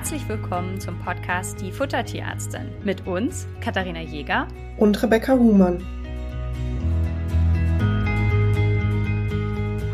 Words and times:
Herzlich 0.00 0.26
willkommen 0.30 0.80
zum 0.80 0.98
Podcast 1.00 1.60
Die 1.60 1.70
Futtertierärztin 1.70 2.70
mit 2.82 3.06
uns, 3.06 3.46
Katharina 3.60 4.00
Jäger 4.00 4.48
und 4.78 5.02
Rebecca 5.02 5.34
Huhmann. 5.34 5.84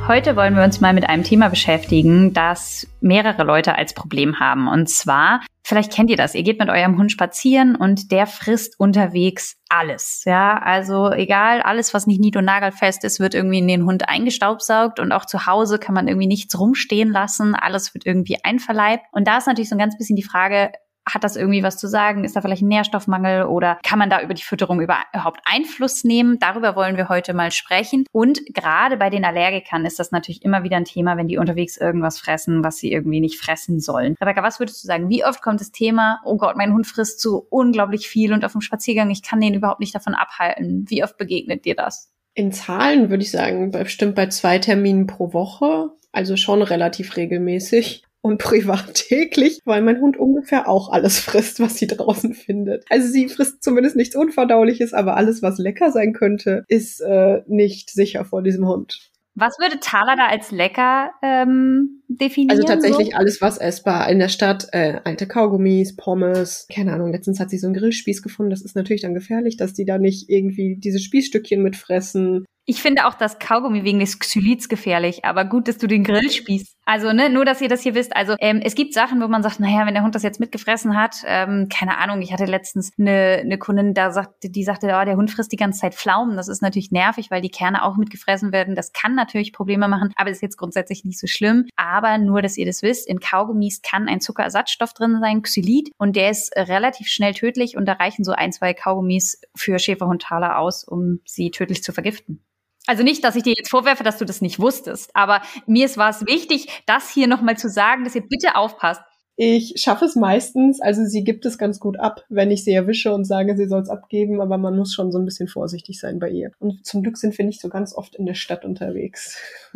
Heute 0.07 0.37
wollen 0.37 0.55
wir 0.55 0.63
uns 0.63 0.81
mal 0.81 0.93
mit 0.93 1.09
einem 1.09 1.25
Thema 1.25 1.49
beschäftigen, 1.49 2.33
das 2.33 2.87
mehrere 3.01 3.43
Leute 3.43 3.75
als 3.75 3.95
Problem 3.95 4.39
haben. 4.39 4.69
Und 4.69 4.89
zwar, 4.89 5.41
vielleicht 5.67 5.93
kennt 5.93 6.11
ihr 6.11 6.17
das, 6.17 6.37
ihr 6.37 6.45
geht 6.45 6.61
mit 6.61 6.69
eurem 6.69 6.97
Hund 6.97 7.11
spazieren 7.11 7.75
und 7.75 8.13
der 8.13 8.29
frisst 8.29 8.79
unterwegs 8.79 9.57
alles. 9.69 10.23
Ja, 10.25 10.59
also 10.59 11.11
egal, 11.11 11.61
alles, 11.61 11.93
was 11.93 12.07
nicht 12.07 12.21
nied- 12.21 12.37
und 12.37 12.45
nagelfest 12.45 13.03
ist, 13.03 13.19
wird 13.19 13.35
irgendwie 13.35 13.59
in 13.59 13.67
den 13.67 13.85
Hund 13.85 14.09
eingestaubsaugt 14.09 15.01
und 15.01 15.11
auch 15.11 15.25
zu 15.25 15.47
Hause 15.47 15.81
kann 15.81 15.95
man 15.95 16.07
irgendwie 16.07 16.29
nichts 16.29 16.57
rumstehen 16.57 17.11
lassen. 17.11 17.57
Alles 17.57 17.93
wird 17.95 18.07
irgendwie 18.07 18.37
einverleibt. 18.45 19.07
Und 19.11 19.27
da 19.27 19.39
ist 19.39 19.49
natürlich 19.49 19.69
so 19.69 19.75
ein 19.75 19.81
ganz 19.81 19.99
bisschen 19.99 20.15
die 20.15 20.23
Frage, 20.23 20.71
hat 21.09 21.25
das 21.25 21.37
irgendwie 21.37 21.63
was 21.63 21.77
zu 21.77 21.87
sagen? 21.87 22.25
Ist 22.25 22.35
da 22.37 22.41
vielleicht 22.41 22.63
ein 22.63 22.69
Nährstoffmangel 22.69 23.45
oder 23.45 23.79
kann 23.85 23.99
man 23.99 24.11
da 24.11 24.21
über 24.23 24.35
die 24.35 24.43
Fütterung 24.43 24.81
überhaupt 24.81 25.41
Einfluss 25.45 26.05
nehmen? 26.05 26.39
Darüber 26.41 26.75
wollen 26.75 26.97
wir 26.97 27.09
heute 27.09 27.33
mal 27.33 27.53
sprechen. 27.53 28.05
Und 28.13 28.41
gerade 28.53 28.97
bei 28.97 29.09
den 29.09 29.25
Allergikern 29.25 29.87
ist 29.87 29.99
das 29.99 30.11
natürlich 30.11 30.45
immer 30.45 30.65
wieder 30.65 30.77
ein 30.77 30.85
Thema, 30.85 31.17
wenn 31.17 31.29
die 31.29 31.39
unterwegs 31.39 31.77
irgendwas 31.77 32.19
fressen, 32.19 32.65
was 32.65 32.79
sie 32.79 32.91
irgendwie 32.91 33.21
nicht 33.21 33.41
fressen 33.41 33.79
sollen. 33.79 34.17
Rebecca, 34.21 34.43
was 34.43 34.59
würdest 34.59 34.83
du 34.83 34.87
sagen? 34.89 35.09
Wie 35.09 35.25
oft 35.25 35.43
kommt 35.43 35.61
das 35.61 35.71
Thema, 35.71 36.21
oh 36.25 36.37
Gott, 36.37 36.57
mein 36.57 36.73
Hund 36.73 36.87
frisst 36.87 37.21
so 37.21 37.47
unglaublich 37.51 38.09
viel 38.09 38.33
und 38.33 38.45
auf 38.45 38.53
dem 38.53 38.61
Spaziergang, 38.61 39.11
ich 39.11 39.23
kann 39.23 39.41
den 39.41 39.55
überhaupt 39.55 39.81
nicht 39.81 39.95
davon 39.95 40.15
abhalten. 40.15 40.85
Wie 40.89 41.05
oft 41.05 41.17
begegnet 41.17 41.65
dir 41.65 41.77
das? 41.77 42.11
In 42.35 42.53
Zahlen 42.53 43.11
würde 43.11 43.23
ich 43.23 43.31
sagen, 43.31 43.71
bestimmt 43.71 44.15
bei 44.15 44.27
zwei 44.27 44.59
Terminen 44.59 45.07
pro 45.07 45.33
Woche. 45.33 45.91
Also 46.13 46.37
schon 46.37 46.63
relativ 46.63 47.17
regelmäßig 47.17 48.03
und 48.27 48.39
privat 48.39 48.95
täglich, 49.09 49.61
weil 49.65 49.83
mein 49.83 50.01
Hund 50.01 50.17
ungefähr 50.17 50.69
auch 50.69 50.91
alles 50.91 51.19
frisst, 51.19 51.61
was 51.61 51.77
sie 51.77 51.87
draußen 51.87 52.35
findet. 52.35 52.85
Also 52.91 53.09
sie 53.09 53.29
frisst 53.29 53.63
zumindest 53.63 53.97
nichts 53.97 54.17
Unverdauliches, 54.17 54.93
aber 54.93 55.17
alles, 55.17 55.43
was 55.43 55.59
lecker 55.59 55.91
sein 55.93 56.13
könnte, 56.13 56.65
ist 56.69 57.01
äh, 57.01 57.43
nicht 57.47 57.91
sicher 57.91 58.25
vor 58.25 58.43
diesem 58.43 58.67
Hund. 58.67 59.11
Was 59.39 59.59
würde 59.59 59.79
Thaler 59.81 60.17
da 60.17 60.29
als 60.29 60.51
lecker 60.51 61.11
ähm, 61.23 62.03
definieren? 62.09 62.53
Also 62.53 62.67
tatsächlich 62.67 63.11
so? 63.11 63.17
alles, 63.17 63.43
was 63.43 63.59
essbar 63.59 64.09
in 64.09 64.19
der 64.19 64.31
Stadt, 64.31 64.69
äh, 64.73 65.01
alte 65.05 65.29
Kaugummis, 65.29 65.95
Pommes, 65.95 66.67
keine 66.75 66.95
Ahnung. 66.95 67.13
Letztens 67.13 67.39
hat 67.39 67.51
sie 67.51 67.59
so 67.59 67.67
einen 67.67 67.77
Grillspieß 67.77 68.23
gefunden. 68.23 68.49
Das 68.49 68.63
ist 68.63 68.77
natürlich 68.77 69.03
dann 69.03 69.13
gefährlich, 69.13 69.59
dass 69.59 69.75
die 69.75 69.85
da 69.85 69.99
nicht 69.99 70.31
irgendwie 70.31 70.77
diese 70.79 71.01
Spießstückchen 71.01 71.63
mitfressen. 71.63 72.47
Ich 72.69 72.83
finde 72.83 73.07
auch 73.07 73.15
das 73.15 73.39
Kaugummi 73.39 73.85
wegen 73.85 74.01
des 74.01 74.19
Xylids 74.19 74.69
gefährlich, 74.69 75.25
aber 75.25 75.45
gut, 75.45 75.69
dass 75.69 75.79
du 75.79 75.87
den 75.87 76.03
Grill 76.03 76.29
spießt. 76.31 76.77
Also, 76.85 77.13
ne, 77.13 77.31
nur, 77.31 77.45
dass 77.45 77.61
ihr 77.61 77.69
das 77.69 77.83
hier 77.83 77.95
wisst. 77.95 78.17
Also, 78.17 78.35
ähm, 78.41 78.61
es 78.61 78.75
gibt 78.75 78.93
Sachen, 78.93 79.23
wo 79.23 79.29
man 79.29 79.45
sagt, 79.45 79.61
naja, 79.61 79.87
wenn 79.87 79.95
der 79.95 80.03
Hund 80.03 80.17
das 80.17 80.25
jetzt 80.25 80.41
mitgefressen 80.41 80.97
hat, 80.97 81.17
ähm, 81.27 81.69
keine 81.73 81.99
Ahnung, 81.99 82.21
ich 82.23 82.33
hatte 82.33 82.45
letztens 82.45 82.91
eine, 82.99 83.41
eine 83.45 83.59
Kundin, 83.59 83.95
da 83.95 84.11
sagte, 84.11 84.51
die 84.51 84.65
sagte, 84.65 84.87
oh, 84.89 85.05
der 85.05 85.17
Hund 85.17 85.31
frisst 85.31 85.53
die 85.53 85.57
ganze 85.57 85.81
Zeit 85.81 85.95
Pflaumen. 85.95 86.37
Das 86.37 86.49
ist 86.49 86.61
natürlich 86.61 86.91
nervig, 86.91 87.31
weil 87.31 87.41
die 87.41 87.51
Kerne 87.51 87.85
auch 87.85 87.97
mitgefressen 87.97 88.51
werden. 88.51 88.75
Das 88.75 88.93
kann 88.93 89.15
natürlich 89.15 89.53
Probleme 89.53 89.87
machen, 89.87 90.13
aber 90.17 90.31
ist 90.31 90.43
jetzt 90.43 90.59
grundsätzlich 90.59 91.05
nicht 91.05 91.21
so 91.21 91.29
schlimm. 91.29 91.67
Aber 91.77 92.19
nur, 92.19 92.43
dass 92.43 92.57
ihr 92.57 92.67
das 92.67 92.83
wisst, 92.83 93.09
in 93.09 93.21
Kaugummis 93.21 93.81
kann 93.83 94.09
ein 94.09 94.21
Zuckerersatzstoff 94.21 94.93
drin 94.93 95.19
sein, 95.21 95.43
Xylid, 95.43 95.91
und 95.99 96.17
der 96.17 96.31
ist 96.31 96.53
relativ 96.57 97.07
schnell 97.07 97.35
tödlich 97.35 97.77
und 97.77 97.87
da 97.87 97.93
reichen 97.93 98.25
so 98.25 98.33
ein, 98.33 98.51
zwei 98.51 98.75
Kaugummis 98.75 99.41
für 99.55 99.79
Schäferhundtaler 99.79 100.59
aus, 100.59 100.83
um 100.83 101.21
sie 101.25 101.53
tödlich 101.53 101.85
zu 101.85 101.93
vergiften. 101.93 102.43
Also 102.87 103.03
nicht, 103.03 103.25
dass 103.25 103.35
ich 103.37 103.43
dir 103.43 103.55
jetzt 103.57 103.71
vorwerfe, 103.71 104.05
dass 104.05 104.19
du 104.19 104.25
das 104.25 104.41
nicht 104.41 104.61
wusstest, 104.61 105.11
aber 105.15 105.43
mir 105.67 105.87
war 105.97 106.11
es 106.11 106.25
wichtig, 106.27 106.69
das 106.87 107.11
hier 107.11 107.27
nochmal 107.27 107.57
zu 107.57 107.69
sagen, 107.69 108.05
dass 108.05 108.15
ihr 108.15 108.23
bitte 108.27 108.55
aufpasst. 108.57 109.03
Ich 109.39 109.75
schaffe 109.77 110.07
es 110.07 110.17
meistens, 110.17 110.81
also 110.81 111.05
sie 111.05 111.23
gibt 111.23 111.45
es 111.45 111.59
ganz 111.59 111.79
gut 111.79 112.01
ab, 112.01 112.25
wenn 112.31 112.51
ich 112.51 112.65
sie 112.65 112.73
erwische 112.73 113.13
und 113.13 113.27
sage, 113.27 113.55
sie 113.55 113.67
soll 113.67 113.83
es 113.83 113.91
abgeben, 113.91 114.41
aber 114.41 114.57
man 114.57 114.75
muss 114.75 114.95
schon 114.95 115.13
so 115.13 115.19
ein 115.19 115.27
bisschen 115.27 115.47
vorsichtig 115.47 116.01
sein 116.01 116.19
bei 116.19 116.31
ihr. 116.31 116.53
Und 116.59 116.87
zum 116.87 117.03
Glück 117.03 117.19
sind 117.19 117.37
wir 117.37 117.45
nicht 117.45 117.61
so 117.61 117.69
ganz 117.69 117.95
oft 117.95 118.17
in 118.17 118.25
der 118.25 118.33
Stadt 118.33 118.65
unterwegs. 118.65 119.39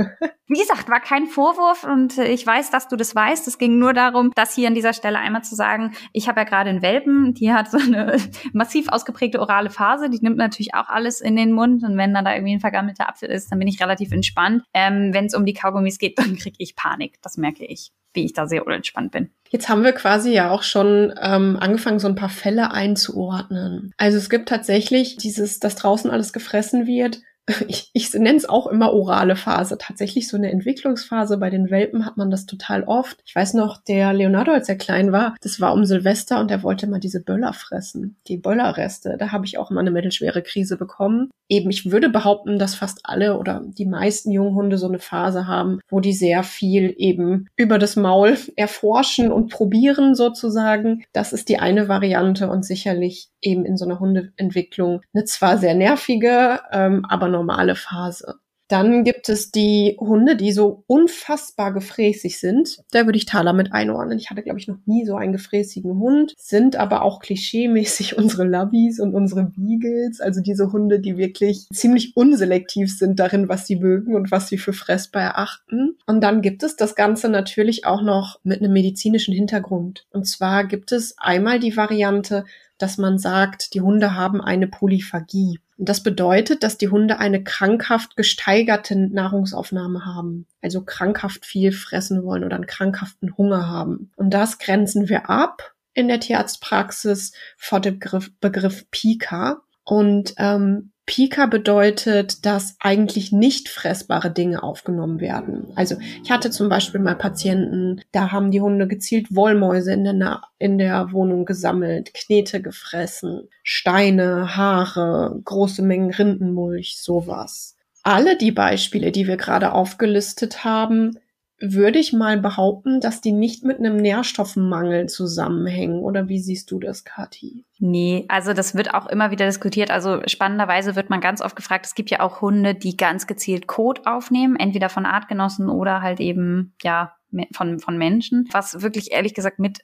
Wie 0.49 0.59
gesagt, 0.59 0.89
war 0.89 1.01
kein 1.01 1.27
Vorwurf 1.27 1.85
und 1.85 2.17
ich 2.17 2.47
weiß, 2.47 2.71
dass 2.71 2.89
du 2.89 2.97
das 2.97 3.15
weißt. 3.15 3.47
Es 3.47 3.59
ging 3.59 3.79
nur 3.79 3.93
darum, 3.93 4.33
das 4.35 4.55
hier 4.55 4.67
an 4.67 4.75
dieser 4.75 4.95
Stelle 4.95 5.19
einmal 5.19 5.45
zu 5.45 5.55
sagen, 5.55 5.93
ich 6.15 6.27
habe 6.27 6.41
ja 6.41 6.45
gerade 6.45 6.71
einen 6.71 6.81
Welpen, 6.83 7.35
die 7.35 7.53
hat 7.53 7.71
so 7.71 7.77
eine 7.77 8.17
massiv 8.55 8.89
ausgeprägte 8.89 9.41
orale 9.41 9.69
Phase, 9.69 10.09
die 10.09 10.21
nimmt 10.23 10.39
natürlich 10.39 10.75
auch 10.75 10.89
alles 10.89 11.21
in 11.21 11.37
den 11.37 11.53
Mund 11.53 11.85
und 11.85 11.99
wenn 11.99 12.15
dann 12.15 12.25
da 12.25 12.35
irgendwie 12.35 12.55
ein 12.55 12.61
vergammelter 12.61 13.11
Apfel 13.11 13.29
ist, 13.29 13.53
dann 13.53 13.59
bin 13.59 13.69
ich 13.69 13.81
relativ 13.81 14.11
entspannt. 14.11 14.63
Ähm, 14.73 15.13
wenn 15.13 15.27
es 15.27 15.35
um 15.35 15.45
die 15.45 15.55
Kaugummis 15.55 15.99
geht, 15.99 16.19
dann 16.19 16.37
kriege 16.37 16.57
ich 16.59 16.75
Panik, 16.77 17.19
das 17.21 17.37
merke 17.37 17.67
ich 17.67 17.93
wie 18.13 18.25
ich 18.25 18.33
da 18.33 18.47
sehr 18.47 18.67
unentspannt 18.67 19.13
bin. 19.13 19.31
Jetzt 19.49 19.69
haben 19.69 19.83
wir 19.83 19.93
quasi 19.93 20.33
ja 20.33 20.51
auch 20.51 20.63
schon 20.63 21.13
ähm, 21.21 21.57
angefangen, 21.59 21.99
so 21.99 22.09
ein 22.09 22.15
paar 22.15 22.29
Fälle 22.29 22.71
einzuordnen. 22.71 23.93
Also 23.97 24.17
es 24.19 24.31
gibt 24.31 24.49
tatsächlich 24.49 25.17
dieses, 25.17 25.59
dass 25.59 25.75
draußen 25.75 26.11
alles 26.11 26.33
gefressen 26.33 26.87
wird, 26.87 27.21
ich, 27.69 27.91
ich 27.93 28.13
nenne 28.15 28.37
es 28.37 28.49
auch 28.49 28.67
immer 28.67 28.93
orale 28.93 29.37
Phase. 29.37 29.79
Tatsächlich 29.79 30.29
so 30.29 30.37
eine 30.37 30.51
Entwicklungsphase. 30.51 31.39
Bei 31.39 31.51
den 31.51 31.71
Welpen 31.71 32.07
hat 32.07 32.17
man 32.17 32.31
das 32.31 32.47
total 32.47 32.85
oft. 32.85 33.19
Ich 33.25 33.35
weiß 33.35 33.55
noch, 33.55 33.83
der 33.83 34.13
Leonardo, 34.13 34.53
als 34.53 34.69
er 34.69 34.77
klein 34.77 35.13
war, 35.13 35.35
das 35.41 35.61
war 35.61 35.73
um 35.73 35.85
Silvester 35.85 36.41
und 36.41 36.51
er 36.51 36.63
wollte 36.63 36.87
mal 36.87 37.01
diese 37.01 37.23
Böller 37.23 37.53
fressen. 37.53 38.17
Die 38.27 38.37
Böllerreste. 38.37 39.17
Da 39.19 39.33
habe 39.33 39.47
ich 39.47 39.59
auch 39.59 39.71
mal 39.71 39.81
eine 39.81 39.91
mittelschwere 39.91 40.43
Krise 40.43 40.77
bekommen. 40.77 41.31
Eben, 41.49 41.71
ich 41.71 41.91
würde 41.91 42.09
behaupten, 42.09 42.59
dass 42.59 42.75
fast 42.75 43.01
alle 43.05 43.39
oder 43.39 43.63
die 43.65 43.87
meisten 43.87 44.31
Junghunde 44.31 44.79
so 44.79 44.87
eine 44.87 45.01
Phase 45.01 45.47
haben, 45.47 45.81
wo 45.89 46.01
die 46.01 46.13
sehr 46.13 46.43
viel 46.43 46.95
eben 46.97 47.49
über 47.57 47.79
das 47.79 47.97
Maul 47.97 48.37
erforschen 48.57 49.33
und 49.33 49.51
probieren 49.51 50.15
sozusagen. 50.15 51.05
Das 51.13 51.33
ist 51.33 51.49
die 51.49 51.59
eine 51.59 51.89
Variante 51.89 52.49
und 52.49 52.65
sicherlich 52.65 53.30
eben 53.43 53.65
in 53.65 53.77
so 53.77 53.85
einer 53.85 54.01
Hundeentwicklung 54.01 55.03
eine 55.15 55.25
zwar 55.25 55.59
sehr 55.59 55.75
nervige, 55.75 56.61
ähm, 56.73 57.05
aber 57.09 57.29
normale 57.29 57.75
Phase. 57.75 58.41
Dann 58.71 59.03
gibt 59.03 59.29
es 59.29 59.51
die 59.51 59.97
Hunde, 59.99 60.37
die 60.37 60.53
so 60.53 60.85
unfassbar 60.87 61.73
gefräßig 61.73 62.39
sind. 62.39 62.79
Da 62.93 63.05
würde 63.05 63.19
ich 63.19 63.27
Thaler 63.27 63.53
mit 63.53 63.73
einordnen. 63.73 64.17
Ich 64.17 64.31
hatte, 64.31 64.45
glaube 64.45 64.61
ich, 64.61 64.69
noch 64.69 64.79
nie 64.87 65.05
so 65.05 65.17
einen 65.17 65.33
gefräßigen 65.33 65.99
Hund. 65.99 66.35
Sind 66.39 66.77
aber 66.77 67.03
auch 67.03 67.19
klischeemäßig 67.19 68.17
unsere 68.19 68.45
Labbies 68.45 69.01
und 69.01 69.13
unsere 69.13 69.51
Beagles. 69.57 70.21
Also 70.21 70.41
diese 70.41 70.71
Hunde, 70.71 71.01
die 71.01 71.17
wirklich 71.17 71.67
ziemlich 71.73 72.17
unselektiv 72.17 72.97
sind 72.97 73.19
darin, 73.19 73.49
was 73.49 73.67
sie 73.67 73.75
mögen 73.75 74.15
und 74.15 74.31
was 74.31 74.47
sie 74.47 74.59
für 74.59 74.73
fressbar 74.73 75.23
erachten. 75.23 75.99
Und 76.07 76.21
dann 76.21 76.41
gibt 76.41 76.63
es 76.63 76.77
das 76.77 76.95
Ganze 76.95 77.29
natürlich 77.29 77.87
auch 77.87 78.03
noch 78.03 78.39
mit 78.45 78.61
einem 78.61 78.73
medizinischen 78.73 79.35
Hintergrund. 79.35 80.07
Und 80.13 80.29
zwar 80.29 80.65
gibt 80.65 80.93
es 80.93 81.17
einmal 81.19 81.59
die 81.59 81.77
Variante, 81.77 82.45
dass 82.81 82.99
man 82.99 83.19
sagt, 83.19 83.75
die 83.75 83.81
Hunde 83.81 84.15
haben 84.15 84.41
eine 84.41 84.67
Polyphagie. 84.67 85.61
Und 85.77 85.89
das 85.89 86.03
bedeutet, 86.03 86.63
dass 86.63 86.79
die 86.79 86.89
Hunde 86.89 87.19
eine 87.19 87.45
krankhaft 87.45 88.17
gesteigerte 88.17 88.97
Nahrungsaufnahme 88.97 90.05
haben, 90.05 90.47
also 90.63 90.83
krankhaft 90.83 91.45
viel 91.45 91.73
fressen 91.73 92.25
wollen 92.25 92.45
oder 92.45 92.57
einen 92.57 92.67
krankhaften 92.67 93.37
Hunger 93.37 93.69
haben. 93.69 94.11
Und 94.17 94.31
das 94.31 94.59
grenzen 94.59 95.09
wir 95.09 95.29
ab 95.29 95.75
in 95.93 96.09
der 96.09 96.21
Tierarztpraxis 96.21 97.33
vor 97.57 97.81
dem 97.81 97.99
Begriff, 97.99 98.31
Begriff 98.41 98.91
Pika. 98.91 99.63
Und 99.85 100.35
ähm, 100.39 100.93
Pika 101.11 101.47
bedeutet, 101.47 102.47
dass 102.47 102.77
eigentlich 102.79 103.33
nicht 103.33 103.69
fressbare 103.69 104.31
Dinge 104.31 104.63
aufgenommen 104.63 105.21
werden. 105.21 105.67
Also 105.75 105.97
ich 106.23 106.31
hatte 106.31 106.53
zum 106.53 106.69
Beispiel 106.69 107.01
mal 107.01 107.17
Patienten, 107.17 108.01
da 108.13 108.31
haben 108.31 108.53
die 108.53 108.61
Hunde 108.61 108.87
gezielt 108.87 109.35
Wollmäuse 109.35 109.93
in 109.93 110.05
der, 110.05 110.43
in 110.61 110.79
der 110.79 111.11
Wohnung 111.11 111.47
gesammelt, 111.47 112.15
Knete 112.15 112.63
gefressen, 112.63 113.49
Steine, 113.65 114.57
Haare, 114.57 115.41
große 115.45 115.83
Mengen 115.83 116.13
Rindenmulch, 116.13 117.03
sowas. 117.03 117.75
Alle 118.05 118.39
die 118.39 118.53
Beispiele, 118.53 119.11
die 119.11 119.27
wir 119.27 119.37
gerade 119.37 119.73
aufgelistet 119.73 120.63
haben, 120.63 121.19
würde 121.61 121.99
ich 121.99 122.13
mal 122.13 122.39
behaupten, 122.39 123.01
dass 123.01 123.21
die 123.21 123.33
nicht 123.33 123.65
mit 123.65 123.79
einem 123.79 123.97
Nährstoffmangel 123.97 125.09
zusammenhängen. 125.09 126.01
Oder 126.01 126.29
wie 126.29 126.39
siehst 126.39 126.71
du 126.71 126.81
das, 126.81 127.05
Kathi? 127.05 127.65
Nee, 127.79 128.25
also 128.29 128.55
das 128.55 128.75
wird 128.75 128.95
auch 128.95 129.07
immer 129.07 129.31
wieder 129.31 129.47
diskutiert. 129.47 129.91
Also 129.91 130.23
spannenderweise 130.27 130.97
wird 130.97 131.11
man 131.11 131.21
ganz 131.21 131.43
oft 131.43 131.57
gefragt, 131.57 131.87
es 131.87 131.95
gibt 131.95 132.11
ja 132.11 132.21
auch 132.21 132.41
Hunde, 132.41 132.75
die 132.75 132.97
ganz 132.97 133.27
gezielt 133.27 133.67
Kot 133.67 134.07
aufnehmen, 134.07 134.57
entweder 134.57 134.89
von 134.89 135.07
Artgenossen 135.07 135.69
oder 135.69 136.01
halt 136.01 136.21
eben, 136.21 136.75
ja, 136.83 137.15
von, 137.55 137.79
von 137.79 137.99
Menschen, 137.99 138.49
was 138.53 138.83
wirklich 138.83 139.13
ehrlich 139.13 139.35
gesagt 139.35 139.59
mit, 139.59 139.81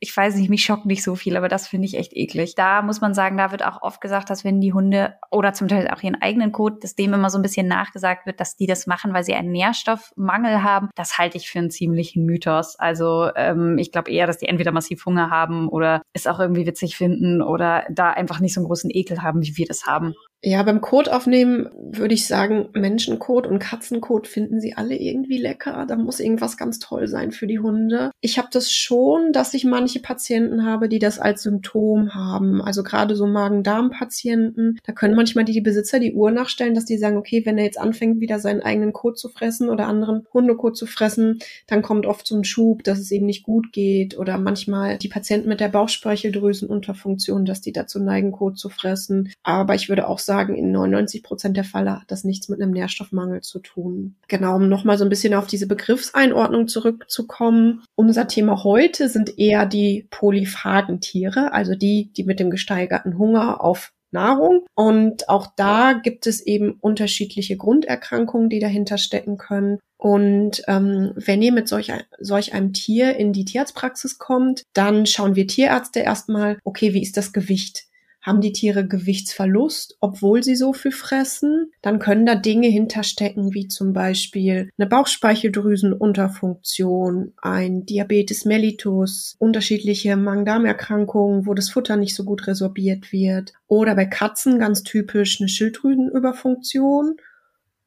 ich 0.00 0.16
weiß 0.16 0.36
nicht, 0.36 0.50
mich 0.50 0.64
schockt 0.64 0.86
nicht 0.86 1.02
so 1.02 1.14
viel, 1.14 1.36
aber 1.36 1.48
das 1.48 1.68
finde 1.68 1.86
ich 1.86 1.96
echt 1.96 2.12
eklig. 2.14 2.54
Da 2.54 2.82
muss 2.82 3.00
man 3.00 3.14
sagen, 3.14 3.36
da 3.36 3.50
wird 3.50 3.64
auch 3.64 3.82
oft 3.82 4.00
gesagt, 4.00 4.30
dass 4.30 4.44
wenn 4.44 4.60
die 4.60 4.72
Hunde 4.72 5.14
oder 5.30 5.52
zum 5.52 5.68
Teil 5.68 5.88
auch 5.88 6.02
ihren 6.02 6.20
eigenen 6.20 6.52
Kot, 6.52 6.84
dass 6.84 6.94
dem 6.94 7.14
immer 7.14 7.30
so 7.30 7.38
ein 7.38 7.42
bisschen 7.42 7.66
nachgesagt 7.66 8.26
wird, 8.26 8.40
dass 8.40 8.56
die 8.56 8.66
das 8.66 8.86
machen, 8.86 9.12
weil 9.12 9.24
sie 9.24 9.34
einen 9.34 9.52
Nährstoffmangel 9.52 10.62
haben, 10.62 10.90
das 10.94 11.18
halte 11.18 11.36
ich 11.36 11.48
für 11.50 11.58
einen 11.58 11.70
ziemlichen 11.70 12.24
Mythos. 12.24 12.78
Also 12.78 13.30
ähm, 13.36 13.78
ich 13.78 13.92
glaube 13.92 14.10
eher, 14.10 14.26
dass 14.26 14.38
die 14.38 14.48
entweder 14.48 14.72
massiv 14.72 15.04
Hunger 15.06 15.30
haben 15.30 15.68
oder 15.68 16.02
es 16.12 16.26
auch 16.26 16.40
irgendwie 16.40 16.66
witzig 16.66 16.96
finden 16.96 17.42
oder 17.42 17.84
da 17.90 18.10
einfach 18.10 18.40
nicht 18.40 18.54
so 18.54 18.60
einen 18.60 18.66
großen 18.66 18.90
Ekel 18.92 19.22
haben, 19.22 19.42
wie 19.42 19.56
wir 19.56 19.66
das 19.66 19.86
haben. 19.86 20.14
Ja, 20.42 20.62
beim 20.62 20.80
Kot 20.80 21.08
aufnehmen 21.08 21.70
würde 21.74 22.14
ich 22.14 22.26
sagen, 22.26 22.68
Menschenkot 22.74 23.46
und 23.46 23.58
Katzenkot 23.58 24.28
finden 24.28 24.60
sie 24.60 24.74
alle 24.74 24.94
irgendwie 24.94 25.38
lecker. 25.38 25.86
Da 25.88 25.96
muss 25.96 26.20
irgendwas 26.20 26.56
ganz 26.56 26.78
toll 26.78 27.08
sein 27.08 27.32
für 27.32 27.46
die 27.46 27.58
Hunde. 27.58 28.10
Ich 28.20 28.38
habe 28.38 28.48
das 28.52 28.70
schon, 28.70 29.32
dass 29.32 29.54
ich 29.54 29.64
manche 29.64 29.98
Patienten 29.98 30.64
habe, 30.64 30.88
die 30.88 30.98
das 30.98 31.18
als 31.18 31.42
Symptom 31.42 32.14
haben. 32.14 32.60
Also 32.60 32.82
gerade 32.82 33.16
so 33.16 33.26
Magen-Darm-Patienten, 33.26 34.78
da 34.84 34.92
können 34.92 35.16
manchmal 35.16 35.44
die, 35.44 35.60
Besitzer 35.60 35.98
die 35.98 36.12
Uhr 36.12 36.30
nachstellen, 36.30 36.74
dass 36.74 36.84
die 36.84 36.98
sagen, 36.98 37.16
okay, 37.16 37.44
wenn 37.46 37.58
er 37.58 37.64
jetzt 37.64 37.80
anfängt, 37.80 38.20
wieder 38.20 38.38
seinen 38.38 38.60
eigenen 38.60 38.92
Kot 38.92 39.18
zu 39.18 39.30
fressen 39.30 39.70
oder 39.70 39.86
anderen 39.86 40.26
Hundekot 40.32 40.76
zu 40.76 40.86
fressen, 40.86 41.40
dann 41.66 41.82
kommt 41.82 42.04
oft 42.04 42.26
so 42.26 42.36
ein 42.36 42.44
Schub, 42.44 42.84
dass 42.84 42.98
es 42.98 43.10
eben 43.10 43.26
nicht 43.26 43.42
gut 43.42 43.72
geht. 43.72 44.18
Oder 44.18 44.38
manchmal 44.38 44.98
die 44.98 45.08
Patienten 45.08 45.48
mit 45.48 45.60
der 45.60 45.70
Bauchspeicheldrüsenunterfunktion, 45.70 47.46
dass 47.46 47.62
die 47.62 47.72
dazu 47.72 47.98
neigen, 47.98 48.32
Kot 48.32 48.58
zu 48.58 48.68
fressen. 48.68 49.32
Aber 49.42 49.74
ich 49.74 49.88
würde 49.88 50.06
auch 50.06 50.18
sagen, 50.26 50.54
in 50.54 50.72
99 50.72 51.22
Prozent 51.22 51.56
der 51.56 51.64
Fälle 51.64 52.00
hat 52.00 52.10
das 52.10 52.24
nichts 52.24 52.48
mit 52.48 52.60
einem 52.60 52.72
Nährstoffmangel 52.72 53.40
zu 53.40 53.60
tun. 53.60 54.16
Genau, 54.28 54.56
um 54.56 54.68
nochmal 54.68 54.98
so 54.98 55.04
ein 55.04 55.10
bisschen 55.10 55.34
auf 55.34 55.46
diese 55.46 55.66
Begriffseinordnung 55.66 56.68
zurückzukommen. 56.68 57.84
Unser 57.94 58.28
Thema 58.28 58.64
heute 58.64 59.08
sind 59.08 59.38
eher 59.38 59.64
die 59.64 60.06
polyphagen 60.10 61.00
Tiere, 61.00 61.52
also 61.52 61.74
die, 61.74 62.12
die 62.12 62.24
mit 62.24 62.40
dem 62.40 62.50
gesteigerten 62.50 63.16
Hunger 63.16 63.62
auf 63.62 63.92
Nahrung. 64.10 64.64
Und 64.74 65.28
auch 65.28 65.46
da 65.56 65.92
gibt 65.92 66.26
es 66.26 66.40
eben 66.40 66.78
unterschiedliche 66.80 67.56
Grunderkrankungen, 67.56 68.48
die 68.48 68.60
dahinter 68.60 68.98
stecken 68.98 69.36
können. 69.36 69.78
Und 69.98 70.62
ähm, 70.68 71.12
wenn 71.16 71.42
ihr 71.42 71.52
mit 71.52 71.68
solch, 71.68 71.92
solch 72.18 72.52
einem 72.52 72.72
Tier 72.72 73.16
in 73.16 73.32
die 73.32 73.44
Tierarztpraxis 73.44 74.18
kommt, 74.18 74.62
dann 74.74 75.06
schauen 75.06 75.36
wir 75.36 75.46
Tierärzte 75.46 76.00
erstmal, 76.00 76.58
okay, 76.64 76.92
wie 76.92 77.02
ist 77.02 77.16
das 77.16 77.32
Gewicht? 77.32 77.86
Haben 78.26 78.40
die 78.40 78.52
Tiere 78.52 78.86
Gewichtsverlust, 78.86 79.96
obwohl 80.00 80.42
sie 80.42 80.56
so 80.56 80.72
viel 80.72 80.90
fressen? 80.90 81.70
Dann 81.80 82.00
können 82.00 82.26
da 82.26 82.34
Dinge 82.34 82.66
hinterstecken, 82.66 83.54
wie 83.54 83.68
zum 83.68 83.92
Beispiel 83.92 84.68
eine 84.76 84.88
Bauchspeicheldrüsenunterfunktion, 84.88 87.34
ein 87.40 87.86
Diabetes 87.86 88.44
mellitus, 88.44 89.36
unterschiedliche 89.38 90.16
Magen-Darm-Erkrankungen, 90.16 91.46
wo 91.46 91.54
das 91.54 91.70
Futter 91.70 91.96
nicht 91.96 92.16
so 92.16 92.24
gut 92.24 92.48
resorbiert 92.48 93.12
wird. 93.12 93.52
Oder 93.68 93.94
bei 93.94 94.06
Katzen 94.06 94.58
ganz 94.58 94.82
typisch 94.82 95.40
eine 95.40 95.48
Schilddrüsenüberfunktion 95.48 97.18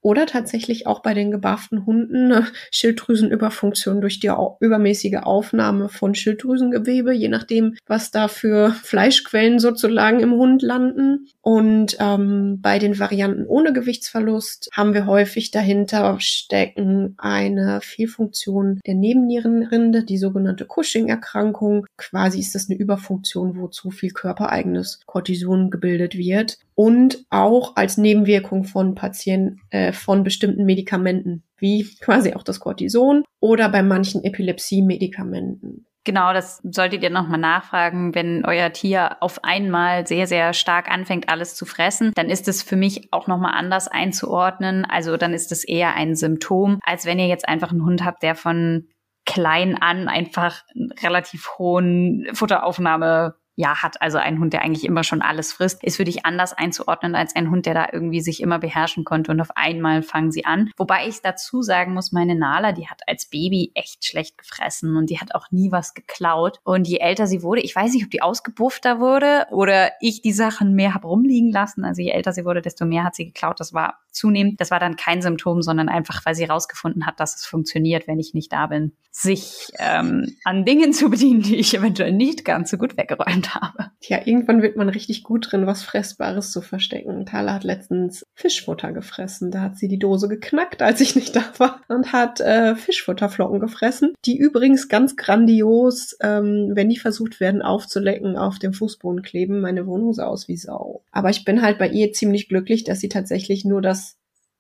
oder 0.02 0.26
tatsächlich 0.26 0.88
auch 0.88 1.02
bei 1.02 1.14
den 1.14 1.32
gebafften 1.32 1.86
Hunden 1.86 2.32
eine 2.32 2.48
Schilddrüsenüberfunktion 2.72 4.02
durch 4.02 4.20
die 4.20 4.32
übermäßige 4.60 5.18
Aufnahme 5.24 5.90
von 5.90 6.16
Schilddrüsengewebe, 6.16 7.14
je 7.14 7.28
nachdem, 7.28 7.76
was 7.86 8.12
da 8.12 8.28
für 8.28 8.72
Fleischquellen 8.72 9.60
sozusagen 9.60 10.20
im 10.20 10.32
Hund 10.32 10.62
landen. 10.62 11.28
Und 11.42 11.98
ähm, 12.00 12.60
bei 12.62 12.80
den 12.80 13.00
Varianten 13.00 13.46
ohne 13.46 13.74
Gewichtsverlust 13.74 14.70
haben 14.74 14.94
wir 14.94 15.06
häufig 15.06 15.52
dahinter 15.52 16.18
stecken 16.20 17.16
eine 17.18 17.82
Fehlfunktion 17.82 18.80
der 18.86 18.96
Nebennierenrinde, 18.96 20.04
die 20.04 20.18
sogenannte 20.18 20.66
Cushing-Erkrankung. 20.66 21.86
Quasi 21.98 22.40
ist 22.40 22.56
das 22.56 22.70
eine 22.70 22.80
Überfunktion, 22.80 23.58
wo 23.58 23.68
zu 23.68 23.92
viel 23.92 24.12
körpereigenes 24.12 25.02
Cortison 25.06 25.70
gebildet 25.70 26.18
wird 26.18 26.60
und 26.80 27.26
auch 27.30 27.76
als 27.76 27.98
Nebenwirkung 27.98 28.64
von 28.64 28.96
Patienten 28.96 29.60
äh, 29.70 29.89
von 29.94 30.24
bestimmten 30.24 30.66
Medikamenten, 30.66 31.44
wie 31.58 31.88
quasi 32.02 32.34
auch 32.34 32.44
das 32.44 32.60
Cortison 32.60 33.24
oder 33.40 33.70
bei 33.70 33.84
manchen 33.84 34.24
Epilepsie-Medikamenten. 34.24 35.86
Genau, 36.06 36.34
das 36.34 36.62
solltet 36.64 37.04
ihr 37.04 37.10
nochmal 37.10 37.40
nachfragen. 37.40 38.16
Wenn 38.16 38.46
euer 38.46 38.72
Tier 38.72 39.18
auf 39.20 39.44
einmal 39.44 40.08
sehr, 40.08 40.28
sehr 40.28 40.54
stark 40.54 40.90
anfängt, 40.90 41.30
alles 41.30 41.56
zu 41.56 41.66
fressen, 41.66 42.14
dann 42.16 42.30
ist 42.30 42.48
es 42.48 42.64
für 42.64 42.78
mich 42.78 43.12
auch 43.12 43.28
nochmal 43.28 43.54
anders 43.54 43.88
einzuordnen. 43.88 44.86
Also 44.86 45.18
dann 45.18 45.34
ist 45.34 45.52
es 45.52 45.64
eher 45.64 45.96
ein 45.96 46.16
Symptom, 46.16 46.80
als 46.84 47.06
wenn 47.06 47.20
ihr 47.20 47.28
jetzt 47.28 47.48
einfach 47.48 47.72
einen 47.72 47.86
Hund 47.86 48.04
habt, 48.06 48.24
der 48.24 48.36
von 48.36 48.88
klein 49.26 49.80
an 49.80 50.08
einfach 50.08 50.64
relativ 51.04 51.60
hohen 51.60 52.28
Futteraufnahme 52.34 53.36
ja 53.60 53.84
hat. 53.84 54.02
Also 54.02 54.18
ein 54.18 54.40
Hund, 54.40 54.54
der 54.54 54.62
eigentlich 54.62 54.86
immer 54.86 55.04
schon 55.04 55.22
alles 55.22 55.52
frisst, 55.52 55.84
ist 55.84 55.98
für 55.98 56.06
dich 56.06 56.26
anders 56.26 56.54
einzuordnen 56.54 57.14
als 57.14 57.36
ein 57.36 57.52
Hund, 57.52 57.66
der 57.66 57.74
da 57.74 57.88
irgendwie 57.92 58.22
sich 58.22 58.42
immer 58.42 58.58
beherrschen 58.58 59.04
konnte 59.04 59.32
und 59.32 59.42
auf 59.42 59.52
einmal 59.56 60.02
fangen 60.02 60.32
sie 60.32 60.46
an. 60.46 60.72
Wobei 60.78 61.08
ich 61.08 61.22
dazu 61.22 61.62
sagen 61.62 61.94
muss, 61.94 62.14
meine 62.14 62.36
Nala, 62.36 62.72
die 62.72 62.88
hat 62.88 63.02
als 63.06 63.26
Baby 63.26 63.72
echt 63.76 64.06
schlecht 64.06 64.38
gefressen 64.38 64.96
und 64.96 65.10
die 65.10 65.20
hat 65.20 65.36
auch 65.36 65.52
nie 65.52 65.74
was 65.74 65.94
geklaut. 65.94 66.60
Und 66.64 66.88
je 66.88 67.00
älter 67.00 67.28
sie 67.28 67.44
wurde, 67.44 67.62
ich 67.62 67.76
weiß 67.76 67.94
nicht, 67.94 68.06
ob 68.06 68.12
die 68.12 68.22
ausgebuffter 68.22 69.00
wurde 69.00 69.46
oder 69.52 69.92
ich 70.00 70.22
die 70.22 70.32
Sachen 70.32 70.74
mehr 70.74 70.94
habe 70.94 71.08
rumliegen 71.08 71.52
lassen. 71.52 71.84
Also 71.84 72.02
je 72.02 72.12
älter 72.12 72.32
sie 72.32 72.46
wurde, 72.46 72.62
desto 72.62 72.86
mehr 72.86 73.04
hat 73.04 73.16
sie 73.16 73.26
geklaut. 73.26 73.60
Das 73.60 73.74
war 73.74 74.00
zunehmend. 74.20 74.62
Das 74.62 74.70
war 74.70 74.80
dann 74.80 74.96
kein 74.96 75.22
Symptom, 75.22 75.62
sondern 75.62 75.90
einfach, 75.90 76.26
weil 76.26 76.36
sie 76.36 76.46
rausgefunden 76.46 77.06
hat, 77.06 77.20
dass 77.20 77.36
es 77.38 77.46
funktioniert, 77.46 78.08
wenn 78.08 78.20
ich 78.20 78.34
nicht 78.34 78.52
da 78.52 78.68
bin, 78.68 78.94
sich 79.12 79.72
ähm, 79.80 80.36
an 80.44 80.66
Dingen 80.66 80.94
zu 80.94 81.10
bedienen, 81.10 81.42
die 81.42 81.56
ich 81.56 81.76
eventuell 81.76 82.12
nicht 82.12 82.46
ganz 82.46 82.70
so 82.70 82.78
gut 82.78 82.98
weggeräumt 82.98 83.56
habe. 83.56 83.92
Tja, 84.02 84.20
irgendwann 84.26 84.62
wird 84.62 84.78
man 84.78 84.90
richtig 84.90 85.24
gut 85.24 85.52
drin, 85.52 85.66
was 85.66 85.84
Fressbares 85.84 86.52
zu 86.52 86.62
verstecken. 86.62 87.26
Thala 87.26 87.56
hat 87.56 87.64
letztens 87.64 88.26
Fischfutter 88.36 88.92
gefressen. 88.92 89.52
Da 89.52 89.62
hat 89.62 89.78
sie 89.78 89.88
die 89.88 90.00
Dose 90.00 90.28
geknackt, 90.28 90.82
als 90.82 91.02
ich 91.02 91.16
nicht 91.16 91.36
da 91.36 91.44
war 91.58 91.82
und 91.88 92.14
hat 92.14 92.40
äh, 92.40 92.76
Fischfutterflocken 92.76 93.60
gefressen, 93.60 94.14
die 94.26 94.38
übrigens 94.38 94.88
ganz 94.90 95.16
grandios, 95.16 96.16
ähm, 96.22 96.72
wenn 96.74 96.90
die 96.90 96.98
versucht 96.98 97.40
werden 97.40 97.62
aufzulecken, 97.62 98.38
auf 98.38 98.60
dem 98.60 98.74
Fußboden 98.74 99.24
kleben. 99.24 99.62
Meine 99.62 99.88
Wohnung 99.88 100.14
sah 100.14 100.28
aus 100.28 100.48
wie 100.48 100.58
Sau. 100.58 101.04
Aber 101.12 101.30
ich 101.30 101.46
bin 101.46 101.62
halt 101.62 101.80
bei 101.80 101.90
ihr 101.90 102.14
ziemlich 102.14 102.48
glücklich, 102.48 102.84
dass 102.84 103.00
sie 103.00 103.10
tatsächlich 103.10 103.66
nur 103.66 103.82
das 103.82 104.09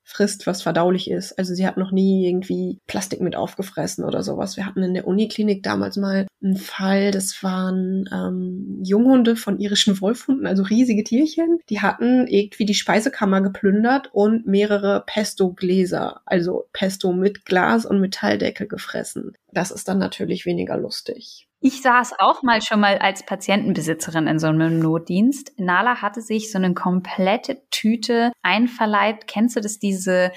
frisst, 0.10 0.48
was 0.48 0.64
verdaulich 0.64 1.10
ist. 1.10 1.38
Also 1.38 1.54
sie 1.54 1.68
hat 1.68 1.78
noch 1.78 1.92
nie 1.92 2.28
irgendwie 2.28 2.80
Plastik 2.88 3.22
mit 3.22 3.36
aufgefressen 3.36 4.04
oder 4.04 4.24
sowas. 4.24 4.58
Wir 4.58 4.66
hatten 4.66 4.82
in 4.82 4.96
der 4.96 5.06
Uniklinik 5.06 5.62
damals 5.62 5.98
mal 5.98 6.26
einen 6.42 6.58
Fall, 6.58 7.12
das 7.12 7.44
waren 7.44 8.10
ähm, 8.12 8.82
Junghunde 8.84 9.36
von 9.36 9.60
irischen 9.60 10.02
Wolfhunden, 10.02 10.48
also 10.48 10.64
riesige 10.64 11.04
Tierchen. 11.04 11.60
Die 11.70 11.82
hatten 11.82 12.28
irgendwie 12.28 12.66
die 12.66 12.74
Speisekammer 12.74 13.42
geplündert 13.42 14.10
und 14.12 14.48
mehrere 14.48 15.04
Pesto-Gläser, 15.06 16.22
also 16.26 16.66
Pesto 16.74 17.14
mit 17.14 17.46
Glas 17.46 17.86
und 17.86 18.00
Metalldeckel 18.00 18.68
gefressen. 18.68 19.34
Das 19.52 19.70
ist 19.70 19.88
dann 19.88 20.00
natürlich 20.00 20.46
weniger 20.46 20.78
lustig. 20.78 21.49
Ich 21.62 21.82
saß 21.82 22.14
auch 22.20 22.42
mal 22.42 22.62
schon 22.62 22.80
mal 22.80 23.00
als 23.00 23.26
Patientenbesitzerin 23.26 24.28
in 24.28 24.40
so 24.40 24.48
einem 24.48 24.80
Notdienst. 24.80 25.60
Nala 25.60 26.02
hatte 26.02 26.22
sich 26.22 26.52
so 26.52 26.58
eine 26.58 26.74
komplette 26.74 27.62
Tüte 27.70 28.32
einverleibt. 28.42 29.28
Kennst 29.28 29.58
du 29.58 29.60
das, 29.60 29.78
diese 29.78 30.32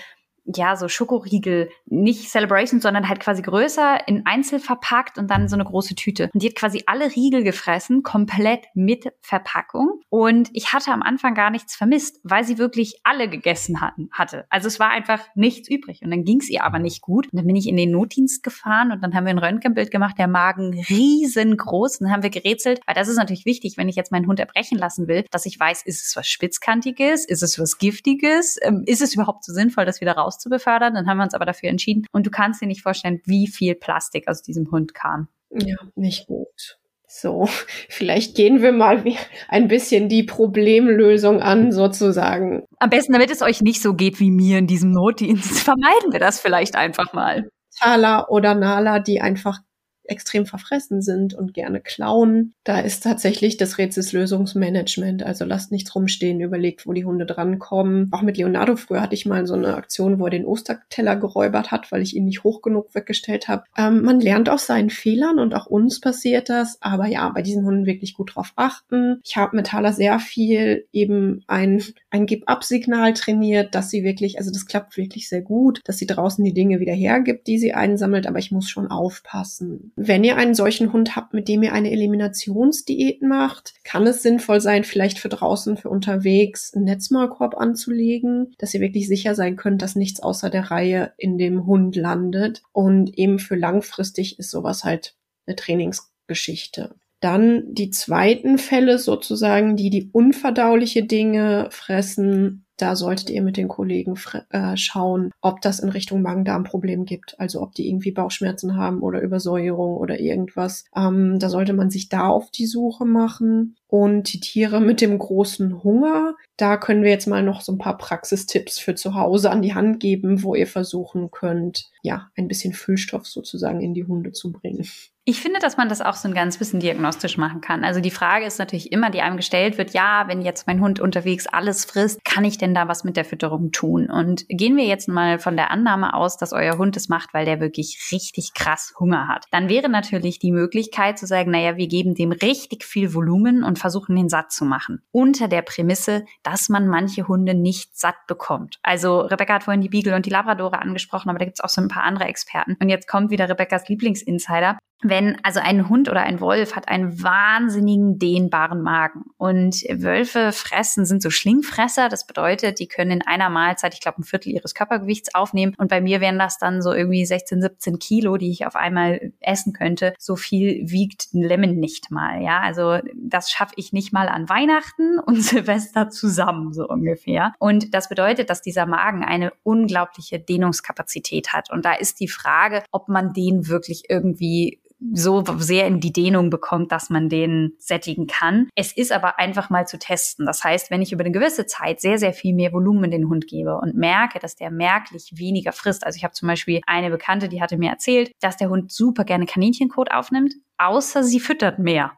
ja, 0.44 0.76
so 0.76 0.88
Schokoriegel, 0.88 1.70
nicht 1.86 2.28
Celebration, 2.28 2.80
sondern 2.80 3.08
halt 3.08 3.20
quasi 3.20 3.42
größer 3.42 4.08
in 4.08 4.26
Einzel 4.26 4.58
verpackt 4.58 5.18
und 5.18 5.30
dann 5.30 5.48
so 5.48 5.54
eine 5.54 5.64
große 5.64 5.94
Tüte. 5.94 6.30
Und 6.32 6.42
die 6.42 6.48
hat 6.48 6.56
quasi 6.56 6.82
alle 6.86 7.14
Riegel 7.14 7.44
gefressen, 7.44 8.02
komplett 8.02 8.66
mit 8.74 9.12
Verpackung. 9.20 10.00
Und 10.08 10.50
ich 10.52 10.72
hatte 10.72 10.92
am 10.92 11.02
Anfang 11.02 11.34
gar 11.34 11.50
nichts 11.50 11.76
vermisst, 11.76 12.20
weil 12.24 12.44
sie 12.44 12.58
wirklich 12.58 13.00
alle 13.04 13.28
gegessen 13.28 13.80
hatten, 13.80 14.08
hatte. 14.12 14.46
Also 14.50 14.66
es 14.66 14.80
war 14.80 14.90
einfach 14.90 15.20
nichts 15.34 15.68
übrig. 15.68 16.00
Und 16.02 16.10
dann 16.10 16.24
ging 16.24 16.40
es 16.40 16.50
ihr 16.50 16.64
aber 16.64 16.78
nicht 16.78 17.02
gut. 17.02 17.26
Und 17.32 17.38
dann 17.38 17.46
bin 17.46 17.56
ich 17.56 17.68
in 17.68 17.76
den 17.76 17.92
Notdienst 17.92 18.42
gefahren 18.42 18.90
und 18.92 19.02
dann 19.02 19.14
haben 19.14 19.24
wir 19.24 19.30
ein 19.30 19.38
Röntgenbild 19.38 19.90
gemacht, 19.90 20.18
der 20.18 20.28
Magen 20.28 20.74
riesengroß. 20.88 22.00
Und 22.00 22.06
dann 22.06 22.12
haben 22.12 22.22
wir 22.22 22.30
gerätselt, 22.30 22.80
weil 22.86 22.94
das 22.94 23.08
ist 23.08 23.16
natürlich 23.16 23.46
wichtig, 23.46 23.76
wenn 23.76 23.88
ich 23.88 23.96
jetzt 23.96 24.10
meinen 24.10 24.26
Hund 24.26 24.40
erbrechen 24.40 24.78
lassen 24.78 25.06
will, 25.06 25.24
dass 25.30 25.46
ich 25.46 25.58
weiß, 25.58 25.82
ist 25.84 26.06
es 26.06 26.16
was 26.16 26.26
Spitzkantiges, 26.26 27.24
ist 27.24 27.42
es 27.42 27.58
was 27.58 27.78
Giftiges, 27.78 28.58
ähm, 28.62 28.82
ist 28.86 29.02
es 29.02 29.14
überhaupt 29.14 29.44
so 29.44 29.52
sinnvoll, 29.52 29.84
das 29.84 30.00
wieder 30.00 30.12
raus 30.12 30.31
rauszubefördern. 30.32 30.94
Dann 30.94 31.06
haben 31.06 31.18
wir 31.18 31.24
uns 31.24 31.34
aber 31.34 31.44
dafür 31.44 31.68
entschieden. 31.68 32.06
Und 32.12 32.26
du 32.26 32.30
kannst 32.30 32.60
dir 32.60 32.66
nicht 32.66 32.82
vorstellen, 32.82 33.20
wie 33.24 33.46
viel 33.46 33.74
Plastik 33.74 34.28
aus 34.28 34.42
diesem 34.42 34.70
Hund 34.70 34.94
kam. 34.94 35.28
Ja, 35.50 35.76
nicht 35.94 36.26
gut. 36.26 36.78
So, 37.06 37.46
vielleicht 37.88 38.34
gehen 38.34 38.62
wir 38.62 38.72
mal 38.72 39.04
ein 39.48 39.68
bisschen 39.68 40.08
die 40.08 40.22
Problemlösung 40.22 41.40
an, 41.42 41.72
sozusagen. 41.72 42.64
Am 42.78 42.90
besten, 42.90 43.12
damit 43.12 43.30
es 43.30 43.42
euch 43.42 43.60
nicht 43.60 43.82
so 43.82 43.94
geht 43.94 44.18
wie 44.20 44.30
mir 44.30 44.58
in 44.58 44.66
diesem 44.66 44.92
Notdienst, 44.92 45.60
vermeiden 45.60 46.12
wir 46.12 46.20
das 46.20 46.40
vielleicht 46.40 46.74
einfach 46.74 47.12
mal. 47.12 47.48
Thala 47.78 48.28
oder 48.28 48.54
Nala, 48.54 48.98
die 48.98 49.20
einfach 49.20 49.58
extrem 50.04 50.46
verfressen 50.46 51.02
sind 51.02 51.34
und 51.34 51.54
gerne 51.54 51.80
klauen. 51.80 52.54
Da 52.64 52.80
ist 52.80 53.02
tatsächlich 53.02 53.56
das 53.56 53.78
Rätselslösungsmanagement. 53.78 55.22
Also 55.22 55.44
lasst 55.44 55.72
nichts 55.72 55.94
rumstehen, 55.94 56.40
überlegt, 56.40 56.86
wo 56.86 56.92
die 56.92 57.04
Hunde 57.04 57.26
drankommen. 57.26 58.08
Auch 58.12 58.22
mit 58.22 58.36
Leonardo 58.36 58.76
früher 58.76 59.00
hatte 59.00 59.14
ich 59.14 59.26
mal 59.26 59.46
so 59.46 59.54
eine 59.54 59.76
Aktion, 59.76 60.18
wo 60.18 60.24
er 60.24 60.30
den 60.30 60.44
Osterteller 60.44 61.16
geräubert 61.16 61.70
hat, 61.70 61.92
weil 61.92 62.02
ich 62.02 62.16
ihn 62.16 62.24
nicht 62.24 62.44
hoch 62.44 62.62
genug 62.62 62.94
weggestellt 62.94 63.48
habe. 63.48 63.64
Ähm, 63.76 64.02
man 64.02 64.20
lernt 64.20 64.48
aus 64.48 64.66
seinen 64.66 64.90
Fehlern 64.90 65.38
und 65.38 65.54
auch 65.54 65.66
uns 65.66 66.00
passiert 66.00 66.48
das. 66.48 66.78
Aber 66.80 67.06
ja, 67.06 67.28
bei 67.28 67.42
diesen 67.42 67.64
Hunden 67.64 67.86
wirklich 67.86 68.14
gut 68.14 68.34
drauf 68.34 68.52
achten. 68.56 69.20
Ich 69.24 69.36
habe 69.36 69.56
mit 69.56 69.68
Thala 69.68 69.92
sehr 69.92 70.18
viel 70.18 70.86
eben 70.92 71.44
ein, 71.46 71.82
ein 72.10 72.26
Gib-Ab-Signal 72.26 73.14
trainiert, 73.14 73.74
dass 73.74 73.90
sie 73.90 74.02
wirklich, 74.04 74.38
also 74.38 74.50
das 74.50 74.66
klappt 74.66 74.96
wirklich 74.96 75.28
sehr 75.28 75.42
gut, 75.42 75.80
dass 75.84 75.98
sie 75.98 76.06
draußen 76.06 76.44
die 76.44 76.54
Dinge 76.54 76.80
wieder 76.80 76.92
hergibt, 76.92 77.46
die 77.46 77.58
sie 77.58 77.72
einsammelt. 77.72 78.26
Aber 78.26 78.38
ich 78.38 78.50
muss 78.50 78.68
schon 78.68 78.88
aufpassen 78.88 79.91
wenn 79.96 80.24
ihr 80.24 80.36
einen 80.36 80.54
solchen 80.54 80.92
Hund 80.92 81.16
habt, 81.16 81.34
mit 81.34 81.48
dem 81.48 81.62
ihr 81.62 81.72
eine 81.72 81.90
Eliminationsdiät 81.90 83.22
macht, 83.22 83.74
kann 83.84 84.06
es 84.06 84.22
sinnvoll 84.22 84.60
sein, 84.60 84.84
vielleicht 84.84 85.18
für 85.18 85.28
draußen, 85.28 85.76
für 85.76 85.90
unterwegs 85.90 86.74
einen 86.74 86.84
Netzmaulkorb 86.84 87.56
anzulegen, 87.56 88.54
dass 88.58 88.74
ihr 88.74 88.80
wirklich 88.80 89.08
sicher 89.08 89.34
sein 89.34 89.56
könnt, 89.56 89.82
dass 89.82 89.96
nichts 89.96 90.20
außer 90.20 90.50
der 90.50 90.70
Reihe 90.70 91.12
in 91.16 91.38
dem 91.38 91.66
Hund 91.66 91.96
landet. 91.96 92.62
Und 92.72 93.18
eben 93.18 93.38
für 93.38 93.56
langfristig 93.56 94.38
ist 94.38 94.50
sowas 94.50 94.84
halt 94.84 95.14
eine 95.46 95.56
Trainings 95.56 96.12
Geschichte. 96.26 96.94
Dann 97.22 97.62
die 97.72 97.90
zweiten 97.90 98.58
Fälle 98.58 98.98
sozusagen, 98.98 99.76
die 99.76 99.90
die 99.90 100.10
unverdauliche 100.12 101.04
Dinge 101.04 101.68
fressen, 101.70 102.64
da 102.82 102.96
solltet 102.96 103.30
ihr 103.30 103.42
mit 103.42 103.56
den 103.56 103.68
Kollegen 103.68 104.18
äh, 104.50 104.76
schauen, 104.76 105.30
ob 105.40 105.60
das 105.60 105.78
in 105.78 105.88
Richtung 105.88 106.20
Magen-Darm-Problem 106.20 107.04
gibt. 107.04 107.38
Also 107.38 107.62
ob 107.62 107.74
die 107.74 107.88
irgendwie 107.88 108.10
Bauchschmerzen 108.10 108.76
haben 108.76 109.02
oder 109.02 109.20
Übersäuerung 109.20 109.96
oder 109.96 110.18
irgendwas. 110.18 110.84
Ähm, 110.96 111.38
da 111.38 111.48
sollte 111.48 111.74
man 111.74 111.90
sich 111.90 112.08
da 112.08 112.26
auf 112.26 112.50
die 112.50 112.66
Suche 112.66 113.04
machen. 113.04 113.76
Und 113.86 114.32
die 114.32 114.40
Tiere 114.40 114.80
mit 114.80 115.00
dem 115.00 115.16
großen 115.16 115.84
Hunger, 115.84 116.34
da 116.56 116.76
können 116.76 117.04
wir 117.04 117.10
jetzt 117.10 117.28
mal 117.28 117.44
noch 117.44 117.60
so 117.60 117.70
ein 117.70 117.78
paar 117.78 117.98
Praxistipps 117.98 118.80
für 118.80 118.96
zu 118.96 119.14
Hause 119.14 119.52
an 119.52 119.62
die 119.62 119.74
Hand 119.74 120.00
geben, 120.00 120.42
wo 120.42 120.56
ihr 120.56 120.66
versuchen 120.66 121.30
könnt, 121.30 121.88
ja, 122.02 122.30
ein 122.36 122.48
bisschen 122.48 122.72
Füllstoff 122.72 123.28
sozusagen 123.28 123.80
in 123.80 123.94
die 123.94 124.06
Hunde 124.06 124.32
zu 124.32 124.50
bringen. 124.50 124.88
Ich 125.24 125.40
finde, 125.40 125.60
dass 125.60 125.76
man 125.76 125.88
das 125.88 126.00
auch 126.00 126.14
so 126.14 126.26
ein 126.26 126.34
ganz 126.34 126.58
bisschen 126.58 126.80
diagnostisch 126.80 127.38
machen 127.38 127.60
kann. 127.60 127.84
Also 127.84 128.00
die 128.00 128.10
Frage 128.10 128.44
ist 128.44 128.58
natürlich 128.58 128.90
immer, 128.90 129.08
die 129.08 129.20
einem 129.20 129.36
gestellt 129.36 129.78
wird, 129.78 129.92
ja, 129.92 130.24
wenn 130.26 130.42
jetzt 130.42 130.66
mein 130.66 130.80
Hund 130.80 130.98
unterwegs 130.98 131.46
alles 131.46 131.84
frisst, 131.84 132.24
kann 132.24 132.44
ich 132.44 132.58
denn 132.58 132.74
da 132.74 132.88
was 132.88 133.04
mit 133.04 133.16
der 133.16 133.24
Fütterung 133.24 133.70
tun? 133.70 134.10
Und 134.10 134.44
gehen 134.48 134.76
wir 134.76 134.84
jetzt 134.84 135.06
mal 135.06 135.38
von 135.38 135.54
der 135.54 135.70
Annahme 135.70 136.14
aus, 136.14 136.38
dass 136.38 136.52
euer 136.52 136.76
Hund 136.76 136.96
es 136.96 137.08
macht, 137.08 137.34
weil 137.34 137.44
der 137.44 137.60
wirklich 137.60 138.08
richtig 138.10 138.52
krass 138.52 138.94
Hunger 138.98 139.28
hat. 139.28 139.46
Dann 139.52 139.68
wäre 139.68 139.88
natürlich 139.88 140.40
die 140.40 140.50
Möglichkeit 140.50 141.20
zu 141.20 141.26
sagen, 141.28 141.52
naja, 141.52 141.76
wir 141.76 141.86
geben 141.86 142.16
dem 142.16 142.32
richtig 142.32 142.82
viel 142.82 143.14
Volumen 143.14 143.62
und 143.62 143.78
versuchen 143.78 144.16
den 144.16 144.28
satt 144.28 144.50
zu 144.50 144.64
machen. 144.64 145.02
Unter 145.12 145.46
der 145.46 145.62
Prämisse, 145.62 146.24
dass 146.42 146.68
man 146.68 146.88
manche 146.88 147.28
Hunde 147.28 147.54
nicht 147.54 147.96
satt 147.96 148.16
bekommt. 148.26 148.80
Also 148.82 149.20
Rebecca 149.20 149.54
hat 149.54 149.62
vorhin 149.62 149.82
die 149.82 149.88
Beagle 149.88 150.16
und 150.16 150.26
die 150.26 150.30
Labradore 150.30 150.80
angesprochen, 150.82 151.30
aber 151.30 151.38
da 151.38 151.44
gibt 151.44 151.58
es 151.60 151.64
auch 151.64 151.68
so 151.68 151.80
ein 151.80 151.86
paar 151.86 152.02
andere 152.02 152.24
Experten. 152.24 152.76
Und 152.80 152.88
jetzt 152.88 153.06
kommt 153.06 153.30
wieder 153.30 153.48
Rebeccas 153.48 153.88
Lieblingsinsider 153.88 154.78
wenn 155.02 155.36
also 155.42 155.60
ein 155.60 155.88
Hund 155.88 156.08
oder 156.08 156.22
ein 156.22 156.40
Wolf 156.40 156.76
hat 156.76 156.88
einen 156.88 157.22
wahnsinnigen 157.22 158.18
dehnbaren 158.18 158.82
Magen. 158.82 159.24
Und 159.36 159.82
Wölfe 159.90 160.52
fressen 160.52 161.04
sind 161.04 161.22
so 161.22 161.30
Schlingfresser, 161.30 162.08
das 162.08 162.26
bedeutet, 162.26 162.78
die 162.78 162.86
können 162.86 163.10
in 163.10 163.22
einer 163.22 163.50
Mahlzeit, 163.50 163.94
ich 163.94 164.00
glaube, 164.00 164.20
ein 164.20 164.24
Viertel 164.24 164.50
ihres 164.50 164.74
Körpergewichts 164.74 165.34
aufnehmen. 165.34 165.74
Und 165.76 165.88
bei 165.88 166.00
mir 166.00 166.20
wären 166.20 166.38
das 166.38 166.58
dann 166.58 166.82
so 166.82 166.92
irgendwie 166.92 167.26
16, 167.26 167.60
17 167.60 167.98
Kilo, 167.98 168.36
die 168.36 168.50
ich 168.50 168.66
auf 168.66 168.76
einmal 168.76 169.32
essen 169.40 169.72
könnte. 169.72 170.14
So 170.18 170.36
viel 170.36 170.90
wiegt 170.90 171.34
ein 171.34 171.42
Lemon 171.42 171.76
nicht 171.76 172.10
mal, 172.10 172.42
ja, 172.42 172.60
also 172.60 172.98
das 173.14 173.50
schaffe 173.50 173.74
ich 173.76 173.92
nicht 173.92 174.12
mal 174.12 174.28
an 174.28 174.48
Weihnachten 174.48 175.18
und 175.26 175.42
Silvester 175.42 176.10
zusammen 176.10 176.72
so 176.72 176.86
ungefähr. 176.86 177.54
Und 177.58 177.94
das 177.94 178.08
bedeutet, 178.08 178.50
dass 178.50 178.62
dieser 178.62 178.86
Magen 178.86 179.24
eine 179.24 179.52
unglaubliche 179.62 180.38
Dehnungskapazität 180.38 181.52
hat. 181.52 181.70
Und 181.70 181.84
da 181.84 181.94
ist 181.94 182.20
die 182.20 182.28
Frage, 182.28 182.84
ob 182.92 183.08
man 183.08 183.32
den 183.32 183.68
wirklich 183.68 184.04
irgendwie 184.08 184.80
so 185.14 185.44
sehr 185.58 185.86
in 185.86 186.00
die 186.00 186.12
Dehnung 186.12 186.50
bekommt, 186.50 186.92
dass 186.92 187.10
man 187.10 187.28
den 187.28 187.72
sättigen 187.78 188.26
kann. 188.26 188.68
Es 188.74 188.96
ist 188.96 189.12
aber 189.12 189.38
einfach 189.38 189.70
mal 189.70 189.86
zu 189.86 189.98
testen. 189.98 190.46
Das 190.46 190.64
heißt, 190.64 190.90
wenn 190.90 191.02
ich 191.02 191.12
über 191.12 191.24
eine 191.24 191.32
gewisse 191.32 191.66
Zeit 191.66 192.00
sehr, 192.00 192.18
sehr 192.18 192.32
viel 192.32 192.54
mehr 192.54 192.72
Volumen 192.72 193.10
den 193.10 193.28
Hund 193.28 193.46
gebe 193.46 193.76
und 193.76 193.94
merke, 193.94 194.38
dass 194.38 194.56
der 194.56 194.70
merklich 194.70 195.32
weniger 195.36 195.72
frisst. 195.72 196.04
Also 196.06 196.16
ich 196.16 196.24
habe 196.24 196.34
zum 196.34 196.48
Beispiel 196.48 196.80
eine 196.86 197.10
Bekannte, 197.10 197.48
die 197.48 197.60
hatte 197.60 197.78
mir 197.78 197.90
erzählt, 197.90 198.32
dass 198.40 198.56
der 198.56 198.68
Hund 198.68 198.92
super 198.92 199.24
gerne 199.24 199.46
Kaninchenkot 199.46 200.10
aufnimmt, 200.10 200.54
außer 200.78 201.24
sie 201.24 201.40
füttert 201.40 201.78
mehr. 201.78 202.12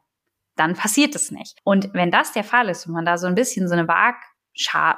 Dann 0.56 0.74
passiert 0.74 1.14
es 1.16 1.30
nicht. 1.30 1.58
Und 1.64 1.90
wenn 1.94 2.10
das 2.10 2.32
der 2.32 2.44
Fall 2.44 2.68
ist 2.68 2.86
und 2.86 2.92
man 2.92 3.04
da 3.04 3.18
so 3.18 3.26
ein 3.26 3.34
bisschen 3.34 3.68
so 3.68 3.74
eine 3.74 3.88
Waag 3.88 4.16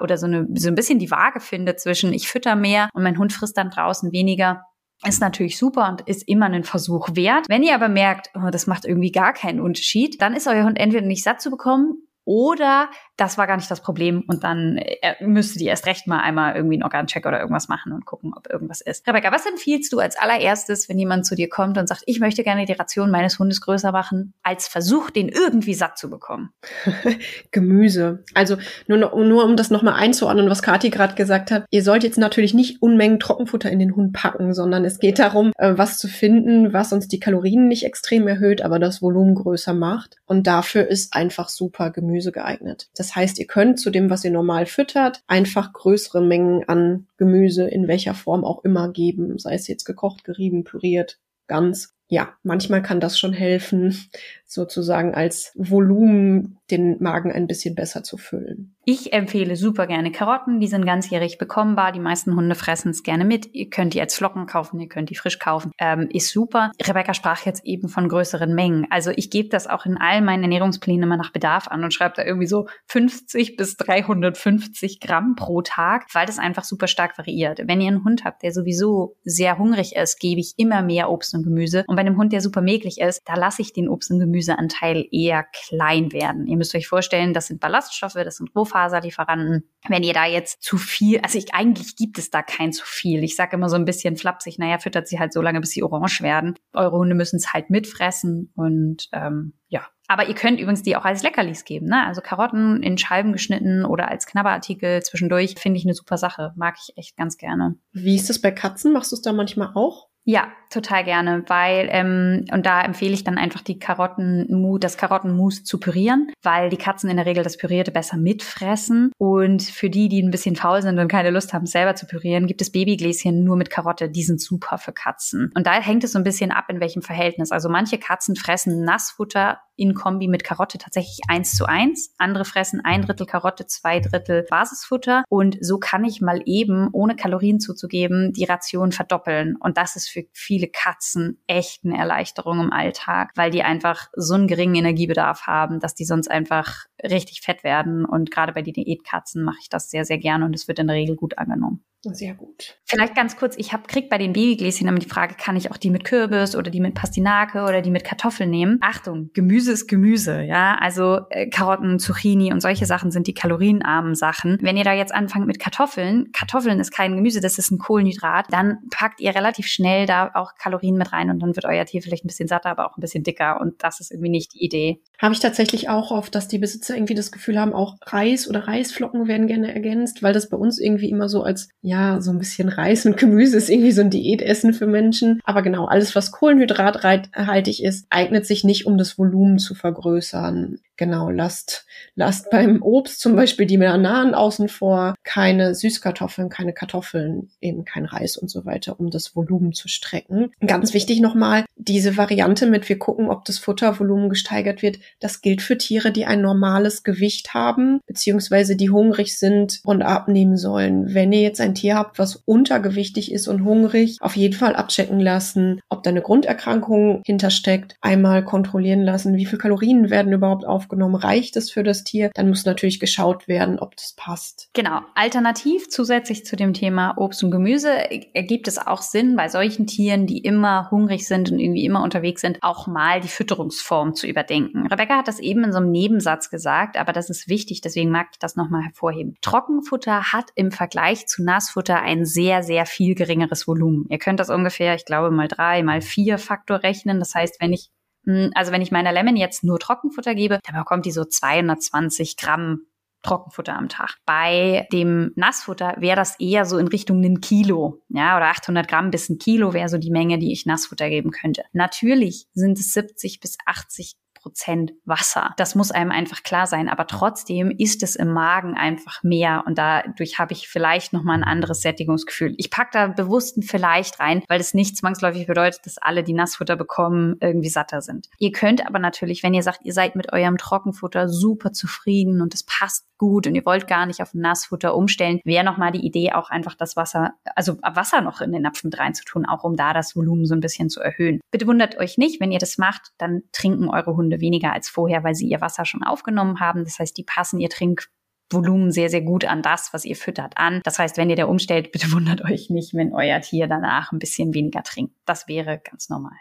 oder 0.01 0.19
so, 0.19 0.27
eine, 0.27 0.47
so 0.55 0.69
ein 0.69 0.75
bisschen 0.75 0.99
die 0.99 1.11
Waage 1.11 1.41
findet 1.41 1.81
zwischen 1.81 2.13
ich 2.13 2.29
fütter 2.29 2.57
mehr 2.57 2.91
und 2.93 3.03
mein 3.03 3.17
Hund 3.17 3.33
frisst 3.33 3.57
dann 3.57 3.71
draußen 3.71 4.13
weniger, 4.13 4.65
ist 5.05 5.21
natürlich 5.21 5.59
super 5.59 5.89
und 5.89 6.03
ist 6.03 6.27
immer 6.29 6.47
ein 6.47 6.65
Versuch 6.65 7.11
wert. 7.13 7.47
Wenn 7.49 7.63
ihr 7.63 7.75
aber 7.75 7.89
merkt, 7.89 8.31
oh, 8.35 8.51
das 8.51 8.67
macht 8.67 8.85
irgendwie 8.85 9.13
gar 9.13 9.33
keinen 9.33 9.61
Unterschied, 9.61 10.21
dann 10.23 10.35
ist 10.35 10.47
euer 10.47 10.65
Hund 10.65 10.79
entweder 10.79 11.07
nicht 11.07 11.23
satt 11.23 11.41
zu 11.41 11.51
bekommen 11.51 12.07
oder 12.25 12.91
das 13.17 13.39
war 13.39 13.47
gar 13.47 13.57
nicht 13.57 13.71
das 13.71 13.81
Problem 13.81 14.25
und 14.27 14.45
dann 14.45 14.77
äh, 14.77 15.15
müsste 15.25 15.59
die 15.59 15.65
erst 15.65 15.87
recht 15.87 16.07
mal 16.07 16.21
einmal 16.21 16.55
irgendwie 16.55 16.77
einen 16.77 16.83
Organcheck 16.83 17.25
oder 17.25 17.41
irgendwas 17.41 17.69
machen 17.69 17.93
und 17.93 18.05
gucken, 18.05 18.33
ob 18.37 18.51
irgendwas 18.51 18.81
ist. 18.81 19.07
Rebecca, 19.09 19.33
was 19.33 19.47
empfiehlst 19.47 19.93
du 19.93 19.99
als 19.99 20.17
allererstes, 20.17 20.89
wenn 20.89 20.99
jemand 20.99 21.25
zu 21.25 21.35
dir 21.35 21.49
kommt 21.49 21.79
und 21.79 21.89
sagt, 21.89 22.03
ich 22.07 22.21
möchte 22.21 22.45
gerne 22.45 22.67
die 22.67 22.73
Ration 22.73 23.11
meines 23.11 23.39
Hundes 23.39 23.61
größer 23.61 23.93
machen, 23.93 24.35
als 24.43 24.69
Versuch, 24.69 25.11
den 25.11 25.29
irgendwie 25.29 25.75
satt 25.75 25.97
zu 25.97 26.11
bekommen? 26.11 26.51
Gemüse. 27.53 28.25
Also 28.35 28.57
nur, 28.87 28.99
nur 28.99 29.45
um 29.45 29.57
das 29.57 29.71
nochmal 29.71 29.95
einzuordnen, 29.95 30.51
was 30.51 30.63
Kathi 30.63 30.91
gerade 30.91 31.15
gesagt 31.15 31.51
hat, 31.51 31.65
ihr 31.71 31.83
sollt 31.83 32.05
jetzt 32.05 32.19
natürlich 32.19 32.53
nicht 32.53 32.83
Unmengen 32.83 33.19
Trockenfutter 33.19 33.71
in 33.71 33.79
den 33.79 33.97
Hund 33.97 34.13
packen, 34.13 34.53
sondern 34.53 34.85
es 34.85 34.99
geht 34.99 35.19
darum, 35.19 35.53
äh, 35.57 35.73
was 35.77 35.99
zu 35.99 36.09
finden, 36.09 36.73
was 36.73 36.93
uns 36.93 37.09
die 37.09 37.21
Kalorien 37.21 37.69
nicht 37.69 37.85
extrem 37.85 38.29
erhöht, 38.29 38.63
aber 38.63 38.79
das 38.79 39.01
Volumen 39.01 39.35
größer 39.35 39.73
macht. 39.73 40.17
Und 40.27 40.47
dafür 40.47 40.87
ist 40.87 41.15
einfach 41.15 41.49
super 41.49 41.91
Gemüse 41.91 42.33
geeignet. 42.33 42.89
Das 42.97 43.06
heißt, 43.15 43.39
ihr 43.39 43.47
könnt 43.47 43.79
zu 43.79 43.91
dem, 43.91 44.11
was 44.11 44.25
ihr 44.25 44.31
normal 44.31 44.67
füttert, 44.67 45.23
einfach 45.27 45.73
größere 45.73 46.23
Mengen 46.23 46.69
an 46.69 47.07
Gemüse 47.17 47.69
in 47.69 47.87
welcher 47.87 48.15
Form 48.15 48.45
auch 48.45 48.65
immer 48.65 48.91
geben, 48.91 49.39
sei 49.39 49.55
es 49.55 49.69
jetzt 49.69 49.85
gekocht, 49.85 50.25
gerieben, 50.25 50.65
püriert, 50.65 51.19
ganz. 51.47 51.95
Ja, 52.09 52.35
manchmal 52.43 52.83
kann 52.83 53.01
das 53.01 53.19
schon 53.19 53.33
helfen, 53.33 54.09
sozusagen 54.57 55.15
als 55.15 55.53
Volumen 55.55 56.59
den 56.71 57.01
Magen 57.01 57.31
ein 57.31 57.47
bisschen 57.47 57.77
besser 57.77 58.03
zu 58.03 58.17
füllen. 58.17 58.75
Ich 58.85 59.13
empfehle 59.13 59.57
super 59.57 59.87
gerne 59.87 60.11
Karotten, 60.11 60.61
die 60.61 60.67
sind 60.67 60.85
ganzjährig 60.85 61.39
bekommbar. 61.39 61.93
Die 61.93 62.01
meisten 62.01 62.35
Hunde 62.35 62.55
fressen 62.55 62.91
es 62.91 63.03
gerne 63.03 63.25
mit. 63.25 63.55
Ihr 63.55 63.71
könnt 63.71 63.95
die 63.95 64.01
als 64.01 64.17
Flocken 64.17 64.47
kaufen, 64.47 64.81
ihr 64.81 64.89
könnt 64.89 65.11
die 65.11 65.17
frisch 65.17 65.39
kaufen. 65.39 65.71
Ähm, 65.79 66.09
ist 66.11 66.33
super. 66.33 66.73
Rebecca 66.83 67.15
sprach 67.15 67.47
jetzt 67.47 67.65
eben 67.65 67.89
von 67.89 68.09
größeren 68.09 68.53
Mengen. 68.53 68.87
Also 68.91 69.11
ich 69.15 69.31
gebe 69.31 69.49
das 69.49 69.67
auch 69.67 69.87
in 69.87 69.97
all 69.97 70.23
meinen 70.23 70.43
Ernährungsplänen 70.43 71.05
immer 71.05 71.17
nach 71.17 71.33
Bedarf 71.33 71.69
an 71.69 71.85
und 71.85 71.95
schreibe 71.95 72.15
da 72.17 72.25
irgendwie 72.25 72.47
so 72.47 72.67
50 72.87 73.57
bis 73.57 73.77
350 73.77 75.01
Gramm 75.01 75.35
pro 75.37 75.63
Tag, 75.63 76.07
weil 76.13 76.27
das 76.27 76.39
einfach 76.39 76.65
super 76.65 76.87
stark 76.87 77.19
variiert. 77.19 77.61
Wenn 77.67 77.81
ihr 77.81 77.89
einen 77.89 78.05
Hund 78.05 78.25
habt, 78.25 78.43
der 78.43 78.53
sowieso 78.53 79.17
sehr 79.23 79.59
hungrig 79.59 79.95
ist, 79.97 80.19
gebe 80.19 80.41
ich 80.41 80.55
immer 80.57 80.83
mehr 80.83 81.11
Obst 81.11 81.35
und 81.35 81.45
Gemüse. 81.45 81.85
Und 81.87 81.97
bei 81.97 82.01
einem 82.01 82.17
Hund, 82.17 82.33
der 82.33 82.41
super 82.41 82.63
mäglich 82.63 83.01
ist, 83.01 83.23
da 83.25 83.35
lasse 83.35 83.63
ich 83.63 83.73
den 83.73 83.89
Obst 83.89 84.11
und 84.11 84.21
Gemüseanteil 84.47 85.07
eher 85.11 85.45
klein 85.67 86.13
werden. 86.13 86.47
Ihr 86.47 86.57
müsst 86.57 86.75
euch 86.75 86.89
vorstellen, 86.89 87.35
das 87.35 87.49
sind 87.49 87.61
Ballaststoffe, 87.61 88.15
das 88.15 88.37
sind 88.37 88.55
Rohfaser 88.55 88.97
Faserlieferanten. 88.97 89.69
Wenn 89.89 90.03
ihr 90.03 90.15
da 90.15 90.27
jetzt 90.27 90.63
zu 90.63 90.79
viel, 90.79 91.21
also 91.21 91.39
ich, 91.39 91.55
eigentlich 91.55 91.97
gibt 91.97 92.19
es 92.19 92.31
da 92.31 92.43
kein 92.43 92.73
zu 92.73 92.85
viel. 92.87 93.25
Ich 93.25 93.37
sage 93.37 93.57
immer 93.57 93.69
so 93.69 93.77
ein 93.77 93.85
bisschen 93.85 94.17
flapsig, 94.17 94.59
naja, 94.59 94.79
füttert 94.79 95.09
sie 95.09 95.19
halt 95.19 95.33
so 95.33 95.43
lange, 95.43 95.61
bis 95.61 95.71
sie 95.71 95.83
orange 95.83 96.23
werden. 96.23 96.55
Eure 96.73 96.97
Hunde 96.97 97.15
müssen 97.15 97.37
es 97.37 97.53
halt 97.53 97.71
mitfressen 97.71 98.53
und 98.55 99.09
ähm, 99.13 99.55
ja. 99.69 99.87
Aber 100.09 100.29
ihr 100.29 100.35
könnt 100.35 100.61
übrigens 100.61 100.83
die 100.83 100.97
auch 100.97 101.05
als 101.05 101.25
Leckerlis 101.25 101.65
geben, 101.65 101.87
ne? 101.87 102.07
Also 102.07 102.21
Karotten 102.21 102.83
in 102.83 102.97
Scheiben 102.97 103.33
geschnitten 103.33 103.85
oder 103.85 104.09
als 104.09 104.27
Knabberartikel 104.27 105.03
zwischendurch 105.03 105.57
finde 105.59 105.79
ich 105.79 105.85
eine 105.85 105.95
super 105.95 106.17
Sache. 106.17 106.53
Mag 106.57 106.77
ich 106.81 106.97
echt 106.97 107.17
ganz 107.17 107.37
gerne. 107.37 107.77
Wie 107.93 108.15
ist 108.15 108.31
das 108.31 108.41
bei 108.41 108.53
Katzen? 108.53 108.93
Machst 108.93 109.11
du 109.11 109.17
es 109.17 109.23
da 109.23 109.33
manchmal 109.33 109.73
auch? 109.75 110.09
Ja, 110.29 110.49
total 110.71 111.05
gerne, 111.05 111.45
weil 111.49 111.89
ähm, 111.91 112.45
und 112.53 112.67
da 112.67 112.83
empfehle 112.83 113.15
ich 113.15 113.25
dann 113.25 113.39
einfach 113.39 113.61
die 113.61 113.79
Karottenmus, 113.79 114.81
das 114.81 114.97
Karottenmus 114.97 115.65
zu 115.65 115.79
pürieren, 115.79 116.33
weil 116.43 116.69
die 116.69 116.77
Katzen 116.77 117.11
in 117.11 117.17
der 117.17 117.27
Regel 117.27 117.45
das 117.45 117.57
Pürierte 117.57 117.91
besser 117.91 118.17
mitfressen 118.17 119.13
und 119.19 119.63
für 119.63 119.91
die, 119.91 120.09
die 120.09 120.23
ein 120.23 120.31
bisschen 120.31 120.57
faul 120.57 120.83
sind 120.83 120.99
und 120.99 121.09
keine 121.09 121.31
Lust 121.31 121.53
haben, 121.53 121.67
selber 121.67 121.95
zu 121.95 122.07
pürieren, 122.07 122.47
gibt 122.47 122.61
es 122.61 122.71
Babygläschen 122.71 123.45
nur 123.45 123.57
mit 123.57 123.71
Karotte, 123.71 124.09
die 124.09 124.23
sind 124.23 124.41
super 124.41 124.79
für 124.79 124.93
Katzen. 124.93 125.51
Und 125.55 125.67
da 125.67 125.75
hängt 125.75 126.05
es 126.05 126.13
so 126.13 126.19
ein 126.19 126.25
bisschen 126.25 126.51
ab, 126.51 126.67
in 126.69 126.81
welchem 126.81 127.03
Verhältnis. 127.03 127.53
Also 127.53 127.69
manche 127.69 127.99
Katzen 127.99 128.37
fressen 128.37 128.83
Nassfutter 128.85 129.59
in 129.77 129.95
Kombi 129.95 130.27
mit 130.27 130.43
Karotte 130.43 130.79
tatsächlich 130.79 131.21
eins 131.29 131.55
zu 131.55 131.67
eins. 131.67 132.15
Andere 132.19 132.45
fressen 132.45 132.81
ein 132.83 133.03
Drittel 133.03 133.27
Karotte, 133.27 133.67
zwei 133.67 134.01
Drittel 134.01 134.43
Basisfutter. 134.49 135.25
Und 135.29 135.59
so 135.61 135.79
kann 135.79 136.05
ich 136.05 136.21
mal 136.21 136.41
eben, 136.47 136.89
ohne 136.93 137.15
Kalorien 137.15 137.61
zuzugeben, 137.61 138.33
die 138.33 138.45
Ration 138.45 138.93
verdoppeln. 138.93 139.57
Und 139.57 139.77
das 139.77 139.97
ist 139.97 140.09
für 140.09 140.25
viele 140.33 140.56
Katzen 140.65 141.43
echt 141.47 141.85
eine 141.85 141.99
Erleichterung 141.99 142.61
im 142.61 142.73
Alltag, 142.73 143.33
weil 143.35 143.51
die 143.51 143.63
einfach 143.63 144.09
so 144.15 144.35
einen 144.35 144.49
geringen 144.49 144.75
Energiebedarf 144.75 145.43
haben, 145.43 145.81
dass 145.81 145.95
die 145.95 146.05
sonst 146.05 146.31
einfach 146.31 146.87
richtig 147.03 147.43
fett 147.43 147.63
werden. 147.65 148.05
Und 148.05 148.31
gerade 148.31 148.53
bei 148.53 148.63
den 148.63 148.75
Diätkatzen 148.75 149.45
mache 149.45 149.59
ich 149.61 149.69
das 149.69 149.91
sehr, 149.91 150.05
sehr 150.05 150.19
gerne 150.19 150.45
und 150.45 150.55
es 150.55 150.69
wird 150.69 150.79
in 150.79 150.87
der 150.87 150.97
Regel 150.97 151.17
gut 151.17 151.39
angenommen. 151.39 151.85
Sehr 152.15 152.35
gut. 152.35 152.79
Vielleicht 152.85 153.15
ganz 153.15 153.37
kurz, 153.37 153.57
ich 153.57 153.73
hab, 153.73 153.89
krieg 153.89 154.09
bei 154.09 154.19
den 154.19 154.33
Babygläschen 154.33 154.87
immer 154.87 154.99
die 154.99 155.09
Frage, 155.09 155.35
kann 155.35 155.57
ich 155.57 155.71
auch 155.71 155.77
die 155.77 155.91
mit 155.91 156.05
Kürbis 156.05 156.55
oder 156.55 156.71
die 156.71 156.81
mit 156.81 156.95
Pastinake 156.95 157.65
oder 157.65 157.83
die 157.83 157.91
mit 157.91 158.05
Kartoffeln 158.05 158.51
nehmen? 158.51 158.79
Achtung, 158.81 159.31
Gemüse 159.35 159.73
ist 159.73 159.89
Gemüse, 159.89 160.43
ja. 160.43 160.77
Also 160.81 161.21
äh, 161.31 161.49
Karotten, 161.49 161.99
Zucchini 161.99 162.53
und 162.53 162.61
solche 162.61 162.87
Sachen 162.87 163.11
sind 163.11 163.27
die 163.27 163.35
kalorienarmen 163.35 164.15
Sachen. 164.15 164.59
Wenn 164.61 164.77
ihr 164.77 164.85
da 164.85 164.93
jetzt 164.93 165.15
anfangt 165.15 165.47
mit 165.47 165.59
Kartoffeln, 165.59 166.31
Kartoffeln 166.33 166.81
ist 166.81 166.93
kein 166.93 167.17
Gemüse, 167.17 167.41
das 167.41 167.59
ist 167.59 167.71
ein 167.71 167.79
Kohlenhydrat, 167.79 168.47
dann 168.51 168.79
packt 168.91 169.21
ihr 169.21 169.35
relativ 169.35 169.67
schnell 169.67 170.07
da 170.07 170.31
auch 170.35 170.55
Kalorien 170.55 170.97
mit 170.97 171.13
rein 171.13 171.31
und 171.31 171.41
dann 171.41 171.57
wird 171.57 171.65
euer 171.65 171.85
Tier 171.85 172.03
vielleicht 172.03 172.25
ein 172.25 172.29
bisschen 172.29 172.49
satter, 172.49 172.71
aber 172.71 172.91
auch 172.91 172.97
ein 172.97 173.01
bisschen 173.01 173.25
dicker 173.25 173.61
und 173.61 173.83
das 173.83 174.01
ist 174.01 174.11
irgendwie 174.13 174.31
nicht 174.31 174.55
die 174.55 174.65
Idee. 174.65 175.01
Habe 175.19 175.35
ich 175.35 175.41
tatsächlich 175.41 175.89
auch 175.89 176.11
oft, 176.11 176.35
dass 176.35 176.47
die 176.47 176.59
Besitzer 176.59 176.95
irgendwie 176.95 177.15
das 177.15 177.33
Gefühl 177.33 177.59
haben, 177.59 177.73
auch 177.73 177.97
Reis 178.03 178.49
oder 178.49 178.69
Reisflocken 178.69 179.29
werden 179.29 179.47
gerne 179.47 179.75
ergänzt, 179.75 180.23
weil 180.23 180.33
das 180.33 180.49
bei 180.49 180.57
uns 180.57 180.79
irgendwie 180.79 181.11
immer 181.11 181.29
so 181.29 181.43
als, 181.43 181.69
ja, 181.81 181.96
ja, 181.97 182.21
so 182.21 182.31
ein 182.31 182.39
bisschen 182.39 182.69
Reis 182.69 183.07
und 183.07 183.17
Gemüse 183.17 183.57
ist 183.57 183.71
irgendwie 183.71 183.93
so 183.93 184.03
ein 184.03 184.11
Diätessen 184.11 184.75
für 184.75 184.87
Menschen. 184.87 185.41
Aber 185.45 185.63
genau, 185.63 185.87
alles, 185.87 186.15
was 186.15 186.31
kohlenhydrathaltig 186.31 187.83
ist, 187.83 188.07
eignet 188.11 188.47
sich 188.47 188.65
nicht, 188.65 188.87
um 188.87 188.99
das 188.99 189.19
Volumen 189.19 189.59
zu 189.59 189.75
vergrößern. 189.75 190.79
Genau, 190.99 191.31
lasst, 191.31 191.87
lasst 192.15 192.51
beim 192.51 192.83
Obst 192.83 193.21
zum 193.21 193.37
Beispiel 193.37 193.67
die 193.67 193.77
Bananen 193.77 194.35
außen 194.35 194.69
vor, 194.69 195.15
keine 195.25 195.75
Süßkartoffeln, 195.75 196.49
keine 196.49 196.73
Kartoffeln, 196.73 197.51
eben 197.61 197.85
kein 197.85 198.07
Reis 198.07 198.37
und 198.39 198.51
so 198.51 198.65
weiter, 198.65 198.99
um 198.99 199.11
das 199.11 199.37
Volumen 199.37 199.75
zu 199.75 199.89
strecken. 199.89 200.53
Ganz 200.67 200.95
wichtig 200.95 201.21
nochmal, 201.21 201.67
diese 201.77 202.17
Variante 202.17 202.67
mit 202.67 202.89
wir 202.89 202.99
gucken, 202.99 203.29
ob 203.29 203.45
das 203.45 203.59
Futtervolumen 203.59 204.31
gesteigert 204.31 204.81
wird, 204.81 204.99
das 205.21 205.43
gilt 205.43 205.61
für 205.61 205.77
Tiere, 205.77 206.13
die 206.13 206.25
ein 206.25 206.41
normales 206.41 207.03
Gewicht 207.03 207.53
haben, 207.53 208.01
beziehungsweise 208.07 208.75
die 208.75 208.89
hungrig 208.89 209.39
sind 209.39 209.81
und 209.85 210.03
abnehmen 210.03 210.57
sollen. 210.57 211.13
Wenn 211.13 211.33
ihr 211.33 211.43
jetzt 211.43 211.61
ein 211.61 211.75
Tier 211.77 211.97
habt, 211.97 212.19
was 212.19 212.37
untergewichtig 212.37 213.33
ist 213.33 213.49
und 213.49 213.65
hungrig, 213.65 214.19
auf 214.21 214.37
jeden 214.37 214.55
Fall 214.55 214.75
abchecken 214.75 215.21
lassen, 215.21 215.81
ob 215.89 216.03
da 216.03 216.11
eine 216.11 216.23
Grunderkrankung 216.23 217.23
hintersteckt, 217.25 217.97
einmal 218.01 218.45
kontrollieren 218.45 219.03
lassen, 219.03 219.37
wie 219.37 219.47
viel 219.47 219.59
Kalorien 219.59 220.11
werden 220.11 220.33
überhaupt 220.33 220.65
auf 220.67 220.87
aufgenommen. 220.87 221.17
Reicht 221.17 221.57
es 221.57 221.71
für 221.71 221.83
das 221.83 222.05
Tier? 222.05 222.31
Dann 222.35 222.49
muss 222.49 222.65
natürlich 222.65 223.01
geschaut 223.01 223.49
werden, 223.49 223.79
ob 223.79 223.97
das 223.97 224.13
passt. 224.13 224.69
Genau. 224.73 225.01
Alternativ 225.15 225.89
zusätzlich 225.89 226.45
zu 226.45 226.55
dem 226.55 226.75
Thema 226.75 227.17
Obst 227.17 227.43
und 227.43 227.51
Gemüse 227.51 227.91
ergibt 228.35 228.69
es 228.69 228.79
auch 228.79 229.03
Sinn, 229.03 229.37
bei 229.37 229.49
solchen 229.49 229.87
Tieren, 229.87 230.27
die 230.27 230.39
immer 230.39 230.91
hungrig 230.91 231.27
sind 231.27 231.51
und 231.51 231.59
irgendwie 231.59 231.85
immer 231.85 232.03
unterwegs 232.03 232.43
sind, 232.43 232.59
auch 232.63 232.87
mal 232.87 233.21
die 233.21 233.29
Fütterungsform 233.29 234.15
zu 234.15 234.27
überdenken. 234.27 234.87
Rebecca 234.87 235.17
hat 235.17 235.29
das 235.29 235.41
eben 235.41 235.65
in 235.65 235.73
so 235.73 235.79
einem 235.79 235.91
Nebensatz 235.91 236.51
gesagt, 236.51 236.97
aber 236.97 237.13
das 237.13 237.31
ist 237.31 237.49
wichtig, 237.49 237.81
deswegen 237.81 238.11
mag 238.11 238.29
ich 238.33 238.39
das 238.39 238.57
nochmal 238.57 238.83
hervorheben. 238.83 239.37
Trockenfutter 239.41 240.33
hat 240.33 240.51
im 240.55 240.71
Vergleich 240.71 241.27
zu 241.27 241.43
Nassfutter 241.67 242.01
ein 242.01 242.25
sehr, 242.25 242.63
sehr 242.63 242.87
viel 242.87 243.15
geringeres 243.15 243.67
Volumen. 243.67 244.07
Ihr 244.09 244.19
könnt 244.19 244.41
das 244.41 244.51
ungefähr, 244.51 244.95
ich 244.95 245.05
glaube, 245.05 245.31
mal 245.31 245.49
drei, 245.49 245.83
mal 245.83 246.01
vier 246.01 246.39
Faktor 246.39 246.83
rechnen. 246.83 247.19
Das 247.19 247.35
heißt, 247.35 247.61
wenn 247.61 247.73
ich 247.73 247.91
hm, 248.25 248.51
also 248.55 248.73
wenn 248.73 248.83
ich 248.83 248.93
meiner 248.93 249.13
Lemon 249.13 249.37
jetzt 249.37 249.65
nur 249.65 249.79
Trockenfutter 249.79 250.35
gebe, 250.35 250.61
dann 250.65 250.79
bekommt 250.79 251.07
die 251.07 251.13
so 251.13 251.25
220 251.25 252.37
Gramm 252.37 252.87
Trockenfutter 253.23 253.77
am 253.77 253.89
Tag. 253.89 254.19
Bei 254.25 254.87
dem 254.93 255.33
Nassfutter 255.35 255.97
wäre 255.99 256.17
das 256.17 256.39
eher 256.39 256.65
so 256.65 256.79
in 256.79 256.87
Richtung 256.87 257.19
einen 257.19 257.41
Kilo, 257.41 258.03
ja, 258.09 258.37
oder 258.37 258.47
800 258.47 258.87
Gramm 258.87 259.11
bis 259.11 259.29
ein 259.29 259.39
Kilo 259.39 259.73
wäre 259.73 259.89
so 259.89 259.99
die 259.99 260.13
Menge, 260.13 260.39
die 260.39 260.53
ich 260.53 260.67
Nassfutter 260.67 261.09
geben 261.09 261.33
könnte. 261.33 261.65
Natürlich 261.73 262.47
sind 262.53 262.79
es 262.79 262.93
70 262.93 263.41
bis 263.41 263.57
80 263.67 264.15
Prozent 264.47 264.93
Wasser. 265.05 265.55
Das 265.57 265.75
muss 265.75 265.91
einem 265.91 266.13
einfach 266.13 266.45
klar 266.45 266.69
sein. 266.69 266.89
Aber 266.89 267.09
trotzdem 267.09 267.73
ist 267.77 268.05
es 268.05 268.15
im 268.15 268.33
Magen 268.33 268.75
einfach 268.75 269.25
mehr 269.25 269.65
und 269.67 269.77
dadurch 269.77 270.39
habe 270.39 270.53
ich 270.53 270.69
vielleicht 270.69 271.13
nochmal 271.13 271.39
ein 271.39 271.43
anderes 271.43 271.81
Sättigungsgefühl. 271.81 272.55
Ich 272.57 272.71
packe 272.71 272.91
da 272.93 273.07
bewusst 273.09 273.57
ein 273.57 273.63
vielleicht 273.63 274.21
rein, 274.21 274.45
weil 274.47 274.61
es 274.61 274.73
nicht 274.73 274.97
zwangsläufig 274.97 275.49
bedeutet, 275.49 275.85
dass 275.85 275.99
alle, 275.99 276.23
die 276.23 276.33
Nassfutter 276.33 276.77
bekommen, 276.77 277.35
irgendwie 277.41 277.71
satter 277.71 278.01
sind. 278.03 278.29
Ihr 278.39 278.53
könnt 278.53 278.87
aber 278.87 279.01
natürlich, 279.01 279.43
wenn 279.43 279.53
ihr 279.53 279.65
sagt, 279.65 279.81
ihr 279.83 279.93
seid 279.93 280.15
mit 280.15 280.33
eurem 280.33 280.59
Trockenfutter 280.59 281.29
super 281.29 281.73
zufrieden 281.73 282.41
und 282.41 282.55
es 282.55 282.63
passt 282.63 283.05
gut 283.19 283.47
und 283.47 283.55
ihr 283.55 283.65
wollt 283.65 283.87
gar 283.87 284.07
nicht 284.07 284.21
auf 284.23 284.35
Nassfutter 284.35 284.95
umstellen, 284.95 285.41
wäre 285.45 285.65
nochmal 285.65 285.93
die 285.93 286.05
Idee, 286.05 286.33
auch 286.33 286.51
einfach 286.51 286.75
das 286.75 286.97
Wasser, 286.97 287.35
also 287.55 287.79
Wasser 287.83 288.21
noch 288.21 288.41
in 288.41 288.53
den 288.53 288.63
Napf 288.63 288.85
mit 288.85 288.99
reinzutun, 288.99 289.47
auch 289.47 289.65
um 289.65 289.77
da 289.77 289.93
das 289.93 290.17
Volumen 290.17 290.47
so 290.47 290.55
ein 290.55 290.61
bisschen 290.61 290.91
zu 290.91 291.01
erhöhen. 291.01 291.41
Bitte 291.51 291.67
wundert 291.67 291.99
euch 291.99 292.19
nicht, 292.19 292.41
wenn 292.41 292.53
ihr 292.53 292.59
das 292.59 292.79
macht, 292.79 293.13
dann 293.19 293.43
trinken 293.53 293.89
eure 293.89 294.17
Hunde 294.17 294.41
weniger 294.41 294.73
als 294.73 294.89
vorher, 294.89 295.25
weil 295.25 295.35
sie 295.35 295.49
ihr 295.49 295.61
Wasser 295.61 295.85
schon 295.85 296.03
aufgenommen 296.03 296.61
haben. 296.61 296.85
Das 296.85 296.99
heißt, 296.99 297.17
die 297.17 297.25
passen 297.25 297.61
ihr 297.61 297.71
Trinkvolumen 297.71 298.91
sehr, 298.91 299.09
sehr 299.09 299.23
gut 299.23 299.45
an 299.45 299.63
das, 299.63 299.93
was 299.93 300.05
ihr 300.05 300.17
füttert, 300.17 300.57
an. 300.57 300.81
Das 300.85 300.99
heißt, 300.99 301.17
wenn 301.17 301.31
ihr 301.31 301.37
da 301.37 301.47
umstellt, 301.47 301.93
bitte 301.93 302.13
wundert 302.13 302.45
euch 302.45 302.71
nicht, 302.71 302.95
wenn 302.95 303.15
euer 303.15 303.41
Tier 303.41 303.67
danach 303.67 304.13
ein 304.13 304.19
bisschen 304.19 304.55
weniger 304.55 304.83
trinkt. 304.83 305.15
Das 305.25 305.49
wäre 305.49 305.79
ganz 305.79 306.09
normal. 306.09 306.37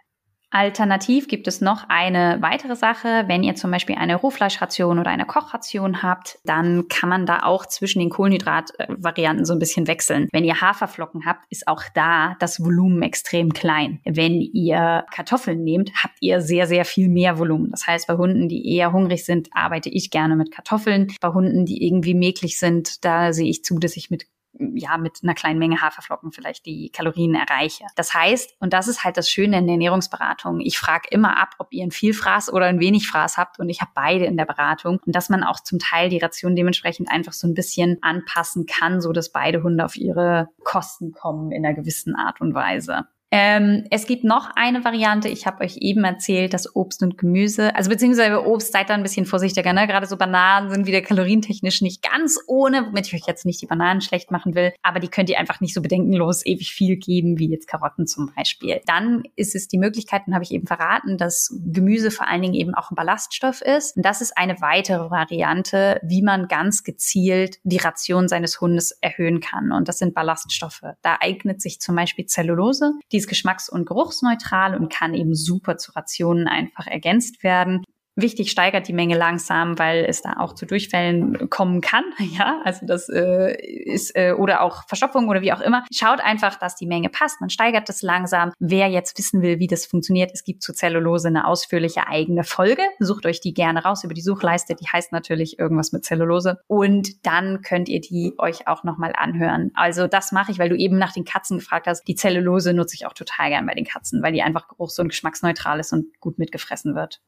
Alternativ 0.55 1.27
gibt 1.27 1.50
es 1.50 1.59
noch 1.59 1.83
eine 1.89 2.37
weitere 2.39 2.77
Sache. 2.77 3.25
Wenn 3.27 3.44
ihr 3.44 3.55
zum 3.55 3.72
Beispiel 3.72 3.98
eine 3.98 4.15
Rohfleischration 4.15 5.00
oder 5.00 5.09
eine 5.09 5.25
Kochration 5.25 6.01
habt, 6.01 6.39
dann 6.46 6.87
kann 6.87 7.09
man 7.09 7.25
da 7.25 7.44
auch 7.44 7.65
zwischen 7.65 8.00
den 8.00 8.09
Kohlenhydratvarianten 8.09 9.44
so 9.44 9.51
ein 9.51 9.59
bisschen 9.59 9.85
wechseln. 9.87 10.29
Wenn 10.31 10.46
ihr 10.46 10.61
Haferflocken 10.61 11.25
habt, 11.25 11.44
ist 11.50 11.68
auch 11.68 11.83
da 11.94 12.37
das 12.39 12.63
Volumen 12.63 13.01
extrem 13.01 13.51
klein. 13.51 14.00
Wenn 14.05 14.39
ihr 14.39 15.03
Kartoffeln 15.11 15.61
nehmt, 15.61 15.91
habt 16.01 16.15
ihr 16.22 16.39
sehr, 16.39 16.68
sehr 16.68 16.85
viel 16.85 17.09
mehr 17.09 17.37
Volumen. 17.37 17.70
Das 17.72 17.85
heißt, 17.85 18.07
bei 18.07 18.15
Hunden, 18.15 18.48
die 18.48 18.77
eher 18.77 18.94
hungrig 18.94 19.25
sind, 19.25 19.50
arbeite 19.51 19.89
ich 19.89 20.09
gerne 20.09 20.37
mit 20.37 20.53
Kartoffeln. 20.53 21.11
Bei 21.20 21.33
Hunden, 21.33 21.65
die 21.65 21.85
irgendwie 21.85 22.13
mäglich 22.13 22.57
sind, 22.59 23.03
da 23.03 23.33
sehe 23.33 23.50
ich 23.50 23.65
zu, 23.65 23.77
dass 23.77 23.98
ich 23.98 24.09
mit 24.09 24.25
ja 24.59 24.98
mit 24.98 25.20
einer 25.24 25.33
kleinen 25.33 25.59
Menge 25.59 25.81
Haferflocken 25.81 26.31
vielleicht 26.31 26.65
die 26.65 26.89
Kalorien 26.89 27.35
erreiche. 27.35 27.85
Das 27.96 28.13
heißt, 28.13 28.55
und 28.59 28.74
das 28.74 28.87
ist 28.87 29.03
halt 29.03 29.18
das 29.18 29.29
Schöne 29.29 29.57
in 29.57 29.68
der 29.68 29.74
Ernährungsberatung, 29.74 30.61
ich 30.61 30.77
frage 30.77 31.07
immer 31.11 31.37
ab, 31.37 31.55
ob 31.59 31.74
ihr 31.74 31.83
ein 31.83 31.91
Vielfraß 31.91 32.51
oder 32.51 32.65
ein 32.65 32.79
wenig 32.79 33.07
Fraß 33.07 33.37
habt 33.37 33.59
und 33.59 33.70
ich 33.70 33.81
habe 33.81 33.91
beide 33.94 34.25
in 34.25 34.37
der 34.37 34.46
Beratung 34.46 35.00
und 35.05 35.15
dass 35.15 35.29
man 35.29 35.44
auch 35.44 35.59
zum 35.59 35.79
Teil 35.79 36.09
die 36.09 36.20
Ration 36.20 36.55
dementsprechend 36.55 37.09
einfach 37.09 37.33
so 37.33 37.48
ein 37.48 37.53
bisschen 37.53 37.98
anpassen 38.01 38.65
kann, 38.65 39.01
so 39.01 39.11
dass 39.11 39.31
beide 39.31 39.63
Hunde 39.63 39.85
auf 39.85 39.96
ihre 39.96 40.50
Kosten 40.63 41.11
kommen 41.11 41.51
in 41.51 41.65
einer 41.65 41.75
gewissen 41.75 42.15
Art 42.15 42.41
und 42.41 42.53
Weise. 42.53 43.07
Ähm, 43.31 43.85
es 43.90 44.05
gibt 44.05 44.24
noch 44.24 44.51
eine 44.55 44.85
Variante. 44.85 45.27
Ich 45.27 45.46
habe 45.46 45.64
euch 45.64 45.77
eben 45.81 46.03
erzählt, 46.03 46.53
dass 46.53 46.74
Obst 46.75 47.01
und 47.01 47.18
Gemüse, 47.18 47.75
also 47.75 47.90
beziehungsweise 47.90 48.46
Obst, 48.46 48.72
seid 48.72 48.90
da 48.90 48.94
ein 48.94 49.03
bisschen 49.03 49.25
vorsichtiger. 49.25 49.74
Ne? 49.74 49.88
Gerade 49.88 50.05
so 50.05 50.16
Bananen 50.16 50.70
sind 50.70 50.85
wieder 50.85 51.01
kalorientechnisch 51.01 51.81
nicht 51.81 52.01
ganz 52.01 52.40
ohne, 52.48 52.85
womit 52.85 53.07
ich 53.07 53.14
euch 53.16 53.27
jetzt 53.27 53.46
nicht 53.46 53.61
die 53.61 53.66
Bananen 53.66 54.01
schlecht 54.01 54.31
machen 54.31 54.55
will, 54.55 54.74
aber 54.83 55.00
die 55.00 55.07
könnt 55.07 55.29
ihr 55.29 55.40
einfach 55.40 55.59
nicht 55.59 55.74
so 55.74 55.81
bedenkenlos 55.81 56.46
ewig 56.46 56.72
viel 56.72 56.98
geben, 56.98 57.40
wie 57.40 57.50
jetzt 57.50 57.68
Karotten 57.68 58.07
zum 58.07 58.31
Beispiel. 58.35 58.79
Dann 58.85 59.24
ist 59.35 59.55
es 59.55 59.68
die 59.68 59.79
Möglichkeit, 59.79 60.24
dann 60.27 60.35
habe 60.35 60.44
ich 60.44 60.51
eben 60.51 60.68
verraten, 60.68 61.18
dass 61.18 61.53
Gemüse 61.66 62.11
vor 62.11 62.27
allen 62.27 62.42
Dingen 62.42 62.53
eben 62.53 62.75
auch 62.75 62.92
ein 62.92 62.96
Ballaststoff 62.96 63.61
ist. 63.61 63.98
Und 63.98 64.05
das 64.05 64.22
ist 64.22 64.38
eine 64.38 64.61
weitere 64.61 65.09
Variante, 65.09 66.00
wie 66.03 66.22
man 66.22 66.48
ganz 66.48 66.83
gezielt 66.83 67.57
die 67.64 67.77
Ration 67.77 68.27
seines 68.27 68.61
Hundes 68.61 68.92
erhöhen 69.01 69.40
kann. 69.40 69.72
Und 69.72 69.88
das 69.90 69.98
sind 69.98 70.14
Ballaststoffe. 70.14 70.83
Da 71.01 71.18
eignet 71.20 71.61
sich 71.61 71.79
zum 71.81 71.96
Beispiel 71.96 72.25
Zellulose. 72.27 72.94
Die 73.11 73.25
ist 73.25 73.29
geschmacks- 73.29 73.70
und 73.70 73.85
geruchsneutral 73.85 74.75
und 74.75 74.92
kann 74.92 75.14
eben 75.14 75.35
super 75.35 75.77
zu 75.77 75.92
Rationen 75.94 76.48
einfach 76.48 76.88
ergänzt 76.88 77.44
werden. 77.44 77.83
Wichtig 78.18 78.50
steigert 78.50 78.88
die 78.88 78.94
Menge 78.94 79.18
langsam, 79.18 79.78
weil 79.78 80.06
es 80.06 80.22
da 80.22 80.38
auch 80.38 80.54
zu 80.54 80.66
Durchfällen 80.66 81.50
kommen 81.50 81.82
kann. 81.82 82.04
Ja, 82.36 82.60
also 82.66 82.86
das 82.86 83.08
äh, 83.08 83.56
ist 83.56 84.16
äh, 84.16 84.34
oder 84.34 84.62
auch 84.62 84.88
Verstopfung 84.88 85.30
oder 85.30 85.42
wie 85.42 85.54
auch 85.54 85.62
immer. 85.62 85.86
Schaut 85.94 86.20
einfach, 86.20 86.58
dass 86.58 86.75
die 86.75 86.88
Menge 86.88 87.08
passt. 87.10 87.40
Man 87.40 87.50
steigert 87.50 87.88
das 87.88 88.01
langsam. 88.01 88.51
Wer 88.60 88.88
jetzt 88.88 89.18
wissen 89.18 89.42
will, 89.42 89.60
wie 89.60 89.68
das 89.68 89.86
funktioniert, 89.86 90.32
es 90.34 90.44
gibt 90.44 90.64
zu 90.64 90.74
Zellulose 90.74 91.28
eine 91.28 91.46
ausführliche 91.46 92.08
eigene 92.08 92.44
Folge. 92.44 92.82
Sucht 93.00 93.25
euch 93.25 93.40
die 93.42 93.54
gerne 93.54 93.84
raus 93.84 94.04
über 94.04 94.14
die 94.14 94.22
Suchleiste. 94.22 94.75
Die 94.75 94.88
heißt 94.88 95.12
natürlich 95.12 95.60
irgendwas 95.60 95.92
mit 95.92 96.04
Zellulose. 96.04 96.60
Und 96.68 97.25
dann 97.25 97.62
könnt 97.62 97.88
ihr 97.88 98.01
die 98.01 98.34
euch 98.38 98.68
auch 98.68 98.84
nochmal 98.84 99.14
anhören. 99.16 99.72
Also 99.75 100.08
das 100.08 100.32
mache 100.32 100.51
ich, 100.51 100.60
weil 100.60 100.70
du 100.70 100.75
eben 100.75 100.98
nach 100.98 101.14
den 101.14 101.25
Katzen 101.25 101.60
gefragt 101.60 101.88
hast. 101.88 102.04
Die 102.08 102.16
Zellulose 102.16 102.74
nutze 102.74 102.96
ich 102.96 103.06
auch 103.06 103.14
total 103.14 103.50
gern 103.50 103.66
bei 103.66 103.75
den 103.75 103.86
Katzen, 103.86 104.22
weil 104.24 104.34
die 104.34 104.42
einfach 104.42 104.68
geruchs- 104.68 105.00
und 105.00 105.10
geschmacksneutral 105.10 105.80
ist 105.80 105.94
und 105.94 106.20
gut 106.20 106.40
mitgefressen 106.40 106.96
wird. 106.96 107.22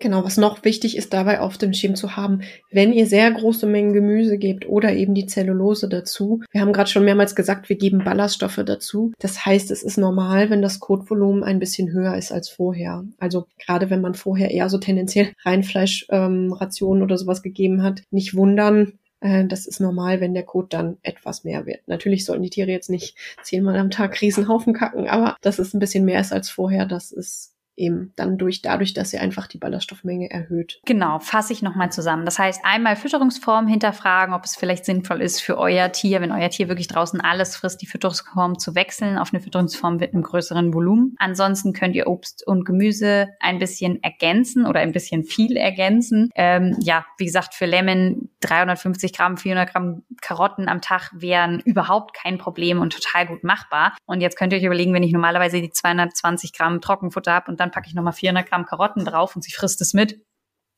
Genau, 0.00 0.24
was 0.24 0.38
noch 0.38 0.64
wichtig 0.64 0.96
ist 0.96 1.12
dabei 1.12 1.40
auf 1.40 1.58
dem 1.58 1.74
Schirm 1.74 1.94
zu 1.94 2.16
haben, 2.16 2.40
wenn 2.70 2.90
ihr 2.94 3.06
sehr 3.06 3.30
große 3.30 3.66
Mengen 3.66 3.92
Gemüse 3.92 4.38
gebt 4.38 4.66
oder 4.66 4.94
eben 4.94 5.14
die 5.14 5.26
Zellulose 5.26 5.90
dazu. 5.90 6.40
Wir 6.50 6.62
haben 6.62 6.72
gerade 6.72 6.88
schon 6.88 7.04
mehrmals 7.04 7.34
gesagt, 7.34 7.68
wir 7.68 7.76
geben 7.76 8.02
Ballaststoffe 8.02 8.62
dazu. 8.64 9.12
Das 9.18 9.44
heißt, 9.44 9.70
es 9.70 9.82
ist 9.82 9.98
normal, 9.98 10.48
wenn 10.48 10.62
das 10.62 10.80
Kotvolumen 10.80 11.44
ein 11.44 11.58
bisschen 11.58 11.92
höher 11.92 12.16
ist 12.16 12.32
als 12.32 12.48
vorher. 12.48 13.04
Also 13.18 13.46
gerade 13.58 13.90
wenn 13.90 14.00
man 14.00 14.14
vorher 14.14 14.50
eher 14.50 14.70
so 14.70 14.78
tendenziell 14.78 15.32
Reinfleischrationen 15.44 17.02
ähm, 17.02 17.04
oder 17.04 17.18
sowas 17.18 17.42
gegeben 17.42 17.82
hat, 17.82 18.00
nicht 18.10 18.34
wundern, 18.34 18.94
äh, 19.20 19.44
das 19.44 19.66
ist 19.66 19.80
normal, 19.80 20.22
wenn 20.22 20.32
der 20.32 20.44
Kot 20.44 20.72
dann 20.72 20.96
etwas 21.02 21.44
mehr 21.44 21.66
wird. 21.66 21.86
Natürlich 21.88 22.24
sollten 22.24 22.42
die 22.42 22.48
Tiere 22.48 22.70
jetzt 22.70 22.88
nicht 22.88 23.16
zehnmal 23.42 23.76
am 23.76 23.90
Tag 23.90 24.18
Riesenhaufen 24.22 24.72
kacken, 24.72 25.08
aber 25.08 25.36
dass 25.42 25.58
es 25.58 25.74
ein 25.74 25.78
bisschen 25.78 26.06
mehr 26.06 26.20
ist 26.20 26.32
als 26.32 26.48
vorher, 26.48 26.86
das 26.86 27.12
ist 27.12 27.52
eben 27.80 28.12
dann 28.16 28.38
durch, 28.38 28.62
dadurch, 28.62 28.94
dass 28.94 29.10
sie 29.10 29.18
einfach 29.18 29.46
die 29.46 29.58
Ballaststoffmenge 29.58 30.30
erhöht. 30.30 30.80
Genau, 30.84 31.18
fasse 31.18 31.52
ich 31.52 31.62
nochmal 31.62 31.90
zusammen. 31.90 32.24
Das 32.24 32.38
heißt, 32.38 32.60
einmal 32.64 32.96
Fütterungsform 32.96 33.66
hinterfragen, 33.66 34.34
ob 34.34 34.44
es 34.44 34.56
vielleicht 34.56 34.84
sinnvoll 34.84 35.22
ist 35.22 35.40
für 35.40 35.58
euer 35.58 35.90
Tier, 35.90 36.20
wenn 36.20 36.32
euer 36.32 36.50
Tier 36.50 36.68
wirklich 36.68 36.88
draußen 36.88 37.20
alles 37.20 37.56
frisst, 37.56 37.82
die 37.82 37.86
Fütterungsform 37.86 38.58
zu 38.58 38.74
wechseln 38.74 39.18
auf 39.18 39.32
eine 39.32 39.42
Fütterungsform 39.42 39.96
mit 39.96 40.12
einem 40.12 40.22
größeren 40.22 40.72
Volumen. 40.74 41.16
Ansonsten 41.18 41.72
könnt 41.72 41.96
ihr 41.96 42.06
Obst 42.06 42.46
und 42.46 42.64
Gemüse 42.64 43.28
ein 43.40 43.58
bisschen 43.58 44.02
ergänzen 44.02 44.66
oder 44.66 44.80
ein 44.80 44.92
bisschen 44.92 45.24
viel 45.24 45.56
ergänzen. 45.56 46.30
Ähm, 46.34 46.76
ja, 46.80 47.06
wie 47.18 47.24
gesagt, 47.24 47.54
für 47.54 47.66
Lemon 47.66 48.28
350 48.40 49.12
Gramm, 49.12 49.36
400 49.36 49.72
Gramm 49.72 50.02
Karotten 50.20 50.68
am 50.68 50.80
Tag 50.80 51.10
wären 51.14 51.60
überhaupt 51.60 52.14
kein 52.14 52.38
Problem 52.38 52.80
und 52.80 52.92
total 52.92 53.26
gut 53.26 53.44
machbar. 53.44 53.96
Und 54.06 54.20
jetzt 54.20 54.36
könnt 54.36 54.52
ihr 54.52 54.58
euch 54.58 54.64
überlegen, 54.64 54.92
wenn 54.92 55.02
ich 55.02 55.12
normalerweise 55.12 55.60
die 55.60 55.70
220 55.70 56.52
Gramm 56.52 56.80
Trockenfutter 56.80 57.32
habe 57.32 57.50
und 57.50 57.60
dann 57.60 57.69
packe 57.70 57.88
ich 57.88 57.94
nochmal 57.94 58.12
400 58.12 58.48
Gramm 58.48 58.66
Karotten 58.66 59.04
drauf 59.04 59.36
und 59.36 59.42
sie 59.42 59.52
frisst 59.52 59.80
es 59.80 59.94
mit 59.94 60.24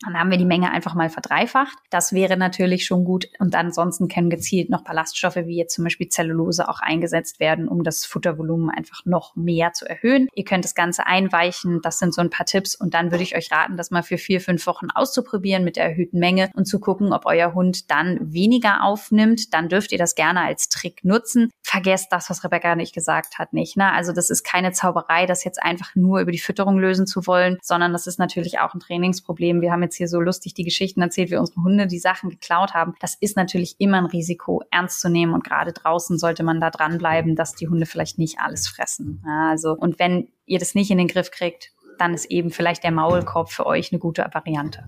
Dann 0.05 0.19
haben 0.19 0.31
wir 0.31 0.39
die 0.39 0.45
Menge 0.45 0.71
einfach 0.71 0.95
mal 0.95 1.11
verdreifacht. 1.11 1.77
Das 1.91 2.13
wäre 2.13 2.37
natürlich 2.37 2.87
schon 2.87 3.05
gut. 3.05 3.29
Und 3.39 3.55
ansonsten 3.55 4.09
können 4.09 4.31
gezielt 4.31 4.71
noch 4.71 4.85
Ballaststoffe 4.85 5.37
wie 5.37 5.57
jetzt 5.57 5.75
zum 5.75 5.85
Beispiel 5.85 6.09
Zellulose 6.09 6.69
auch 6.69 6.81
eingesetzt 6.81 7.41
werden, 7.41 7.69
um 7.69 7.83
das 7.83 8.05
Futtervolumen 8.05 8.71
einfach 8.71 9.05
noch 9.05 9.37
mehr 9.37 9.73
zu 9.73 9.89
erhöhen. 9.89 10.29
Ihr 10.35 10.45
könnt 10.45 10.65
das 10.65 10.75
Ganze 10.75 11.07
einweichen. 11.07 11.81
Das 11.83 11.99
sind 11.99 12.15
so 12.15 12.21
ein 12.21 12.31
paar 12.31 12.47
Tipps. 12.47 12.75
Und 12.75 12.95
dann 12.95 13.11
würde 13.11 13.23
ich 13.23 13.37
euch 13.37 13.51
raten, 13.53 13.77
das 13.77 13.91
mal 13.91 14.03
für 14.03 14.19
vier, 14.19 14.41
fünf 14.41 14.67
Wochen 14.67 14.91
auszuprobieren 14.91 15.65
mit 15.65 15.77
der 15.77 15.85
erhöhten 15.85 16.19
Menge 16.19 16.51
und 16.55 16.67
zu 16.67 16.81
gucken, 16.81 17.13
ob 17.13 17.27
euer 17.27 17.55
Hund 17.55 17.91
dann 17.91 18.19
weniger 18.21 18.83
aufnimmt. 18.83 19.55
Dann 19.55 19.69
dürft 19.69 19.93
ihr 19.93 19.99
das 19.99 20.15
gerne 20.15 20.41
als 20.43 20.69
Trick 20.69 21.05
nutzen. 21.05 21.51
Vergesst 21.63 22.09
das, 22.11 22.29
was 22.29 22.45
Rebecca 22.45 22.75
nicht 22.75 22.95
gesagt 22.95 23.39
hat, 23.39 23.53
nicht. 23.53 23.77
Ne? 23.77 23.93
Also 23.93 24.13
das 24.13 24.31
ist 24.31 24.43
keine 24.43 24.73
Zauberei, 24.73 25.27
das 25.27 25.45
jetzt 25.45 25.63
einfach 25.63 25.95
nur 25.95 26.21
über 26.21 26.33
die 26.33 26.39
Fütterung 26.39 26.79
lösen 26.79 27.07
zu 27.07 27.27
wollen, 27.27 27.59
sondern 27.63 27.93
das 27.93 28.07
ist 28.07 28.19
natürlich 28.19 28.59
auch 28.59 28.75
ein 28.75 28.81
Trainingsproblem. 28.81 29.61
Wir 29.61 29.73
haben 29.73 29.83
jetzt 29.83 29.92
hier 29.97 30.09
so 30.09 30.21
lustig 30.21 30.55
die 30.55 30.65
Geschichten 30.65 31.03
erzählt, 31.03 31.31
wie 31.31 31.37
unsere 31.37 31.63
Hunde 31.63 31.87
die 31.87 31.99
Sachen 31.99 32.31
geklaut 32.31 32.75
haben. 32.75 32.95
Das 33.01 33.15
ist 33.15 33.37
natürlich 33.37 33.77
immer 33.79 33.99
ein 33.99 34.07
Risiko, 34.07 34.63
ernst 34.71 35.01
zu 35.01 35.09
nehmen. 35.09 35.35
Und 35.35 35.45
gerade 35.45 35.73
draußen 35.73 36.19
sollte 36.19 36.43
man 36.43 36.61
da 36.61 36.71
dranbleiben, 36.71 37.37
dass 37.37 37.55
die 37.55 37.69
Hunde 37.69 37.87
vielleicht 37.87 38.19
nicht 38.19 38.39
alles 38.41 38.69
fressen. 38.69 39.23
Ja, 39.27 39.51
also, 39.51 39.73
und 39.73 39.99
wenn 39.99 40.29
ihr 40.47 40.59
das 40.59 40.75
nicht 40.75 40.91
in 40.91 40.99
den 40.99 41.09
Griff 41.09 41.31
kriegt, 41.31 41.73
dann 41.99 42.15
ist 42.15 42.27
eben 42.27 42.51
vielleicht 42.51 42.85
der 42.85 42.93
Maulkorb 42.93 43.51
für 43.51 43.67
euch 43.67 43.93
eine 43.93 43.99
gute 43.99 44.29
Variante. 44.33 44.85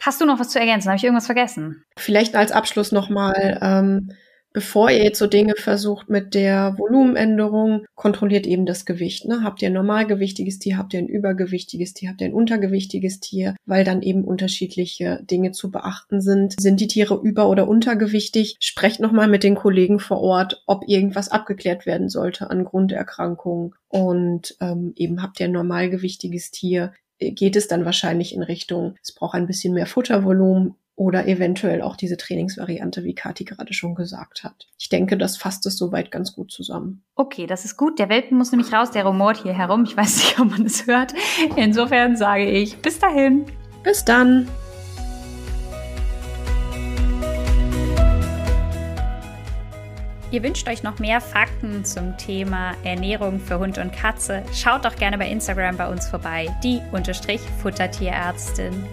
Hast 0.00 0.20
du 0.20 0.26
noch 0.26 0.38
was 0.38 0.50
zu 0.50 0.60
ergänzen? 0.60 0.88
Habe 0.88 0.96
ich 0.96 1.04
irgendwas 1.04 1.26
vergessen? 1.26 1.84
Vielleicht 1.96 2.36
als 2.36 2.52
Abschluss 2.52 2.92
nochmal, 2.92 3.58
ähm, 3.60 4.12
bevor 4.52 4.90
ihr 4.90 5.02
jetzt 5.04 5.18
so 5.18 5.26
Dinge 5.26 5.54
versucht 5.56 6.08
mit 6.08 6.34
der 6.34 6.76
Volumenänderung, 6.78 7.86
kontrolliert 7.94 8.46
eben 8.46 8.66
das 8.66 8.86
Gewicht. 8.86 9.26
Ne? 9.26 9.42
Habt 9.42 9.62
ihr 9.62 9.68
ein 9.68 9.74
normalgewichtiges 9.74 10.58
Tier, 10.58 10.78
habt 10.78 10.94
ihr 10.94 11.00
ein 11.00 11.08
übergewichtiges 11.08 11.94
Tier, 11.94 12.10
habt 12.10 12.20
ihr 12.20 12.28
ein 12.28 12.34
untergewichtiges 12.34 13.20
Tier, 13.20 13.54
weil 13.66 13.84
dann 13.84 14.02
eben 14.02 14.24
unterschiedliche 14.24 15.20
Dinge 15.30 15.52
zu 15.52 15.70
beachten 15.70 16.20
sind. 16.20 16.54
Sind 16.60 16.80
die 16.80 16.88
Tiere 16.88 17.20
über- 17.22 17.48
oder 17.48 17.68
untergewichtig? 17.68 18.56
Sprecht 18.60 19.00
nochmal 19.00 19.28
mit 19.28 19.42
den 19.42 19.54
Kollegen 19.54 20.00
vor 20.00 20.20
Ort, 20.20 20.62
ob 20.66 20.88
irgendwas 20.88 21.30
abgeklärt 21.30 21.86
werden 21.86 22.08
sollte 22.08 22.50
an 22.50 22.64
Grunderkrankungen. 22.64 23.74
Und 23.88 24.56
ähm, 24.60 24.92
eben 24.96 25.22
habt 25.22 25.40
ihr 25.40 25.46
ein 25.46 25.52
normalgewichtiges 25.52 26.50
Tier, 26.50 26.92
geht 27.18 27.56
es 27.56 27.68
dann 27.68 27.84
wahrscheinlich 27.84 28.34
in 28.34 28.42
Richtung, 28.42 28.94
es 29.02 29.12
braucht 29.12 29.34
ein 29.34 29.46
bisschen 29.46 29.74
mehr 29.74 29.86
Futtervolumen 29.86 30.74
oder 30.98 31.28
eventuell 31.28 31.80
auch 31.80 31.94
diese 31.94 32.16
Trainingsvariante, 32.16 33.04
wie 33.04 33.14
Kati 33.14 33.44
gerade 33.44 33.72
schon 33.72 33.94
gesagt 33.94 34.42
hat. 34.42 34.66
Ich 34.78 34.88
denke, 34.88 35.16
das 35.16 35.36
fasst 35.36 35.64
es 35.66 35.78
soweit 35.78 36.10
ganz 36.10 36.34
gut 36.34 36.50
zusammen. 36.50 37.04
Okay, 37.14 37.46
das 37.46 37.64
ist 37.64 37.76
gut. 37.76 38.00
Der 38.00 38.08
Welpen 38.08 38.36
muss 38.36 38.50
nämlich 38.50 38.72
raus, 38.72 38.90
der 38.90 39.06
rumort 39.06 39.40
hier 39.44 39.56
herum. 39.56 39.84
Ich 39.84 39.96
weiß 39.96 40.16
nicht, 40.16 40.40
ob 40.40 40.50
man 40.50 40.66
es 40.66 40.88
hört. 40.88 41.14
Insofern 41.54 42.16
sage 42.16 42.50
ich 42.50 42.78
bis 42.78 42.98
dahin. 42.98 43.46
Bis 43.84 44.04
dann. 44.04 44.48
Ihr 50.32 50.42
wünscht 50.42 50.68
euch 50.68 50.82
noch 50.82 50.98
mehr 50.98 51.20
Fakten 51.20 51.84
zum 51.84 52.18
Thema 52.18 52.72
Ernährung 52.82 53.38
für 53.38 53.60
Hund 53.60 53.78
und 53.78 53.92
Katze? 53.92 54.42
Schaut 54.52 54.84
doch 54.84 54.96
gerne 54.96 55.16
bei 55.16 55.30
Instagram 55.30 55.76
bei 55.76 55.88
uns 55.88 56.08
vorbei, 56.08 56.48
die 56.64 56.82
Unterstrich 56.92 57.40
Futtertierärztin. 57.62 58.84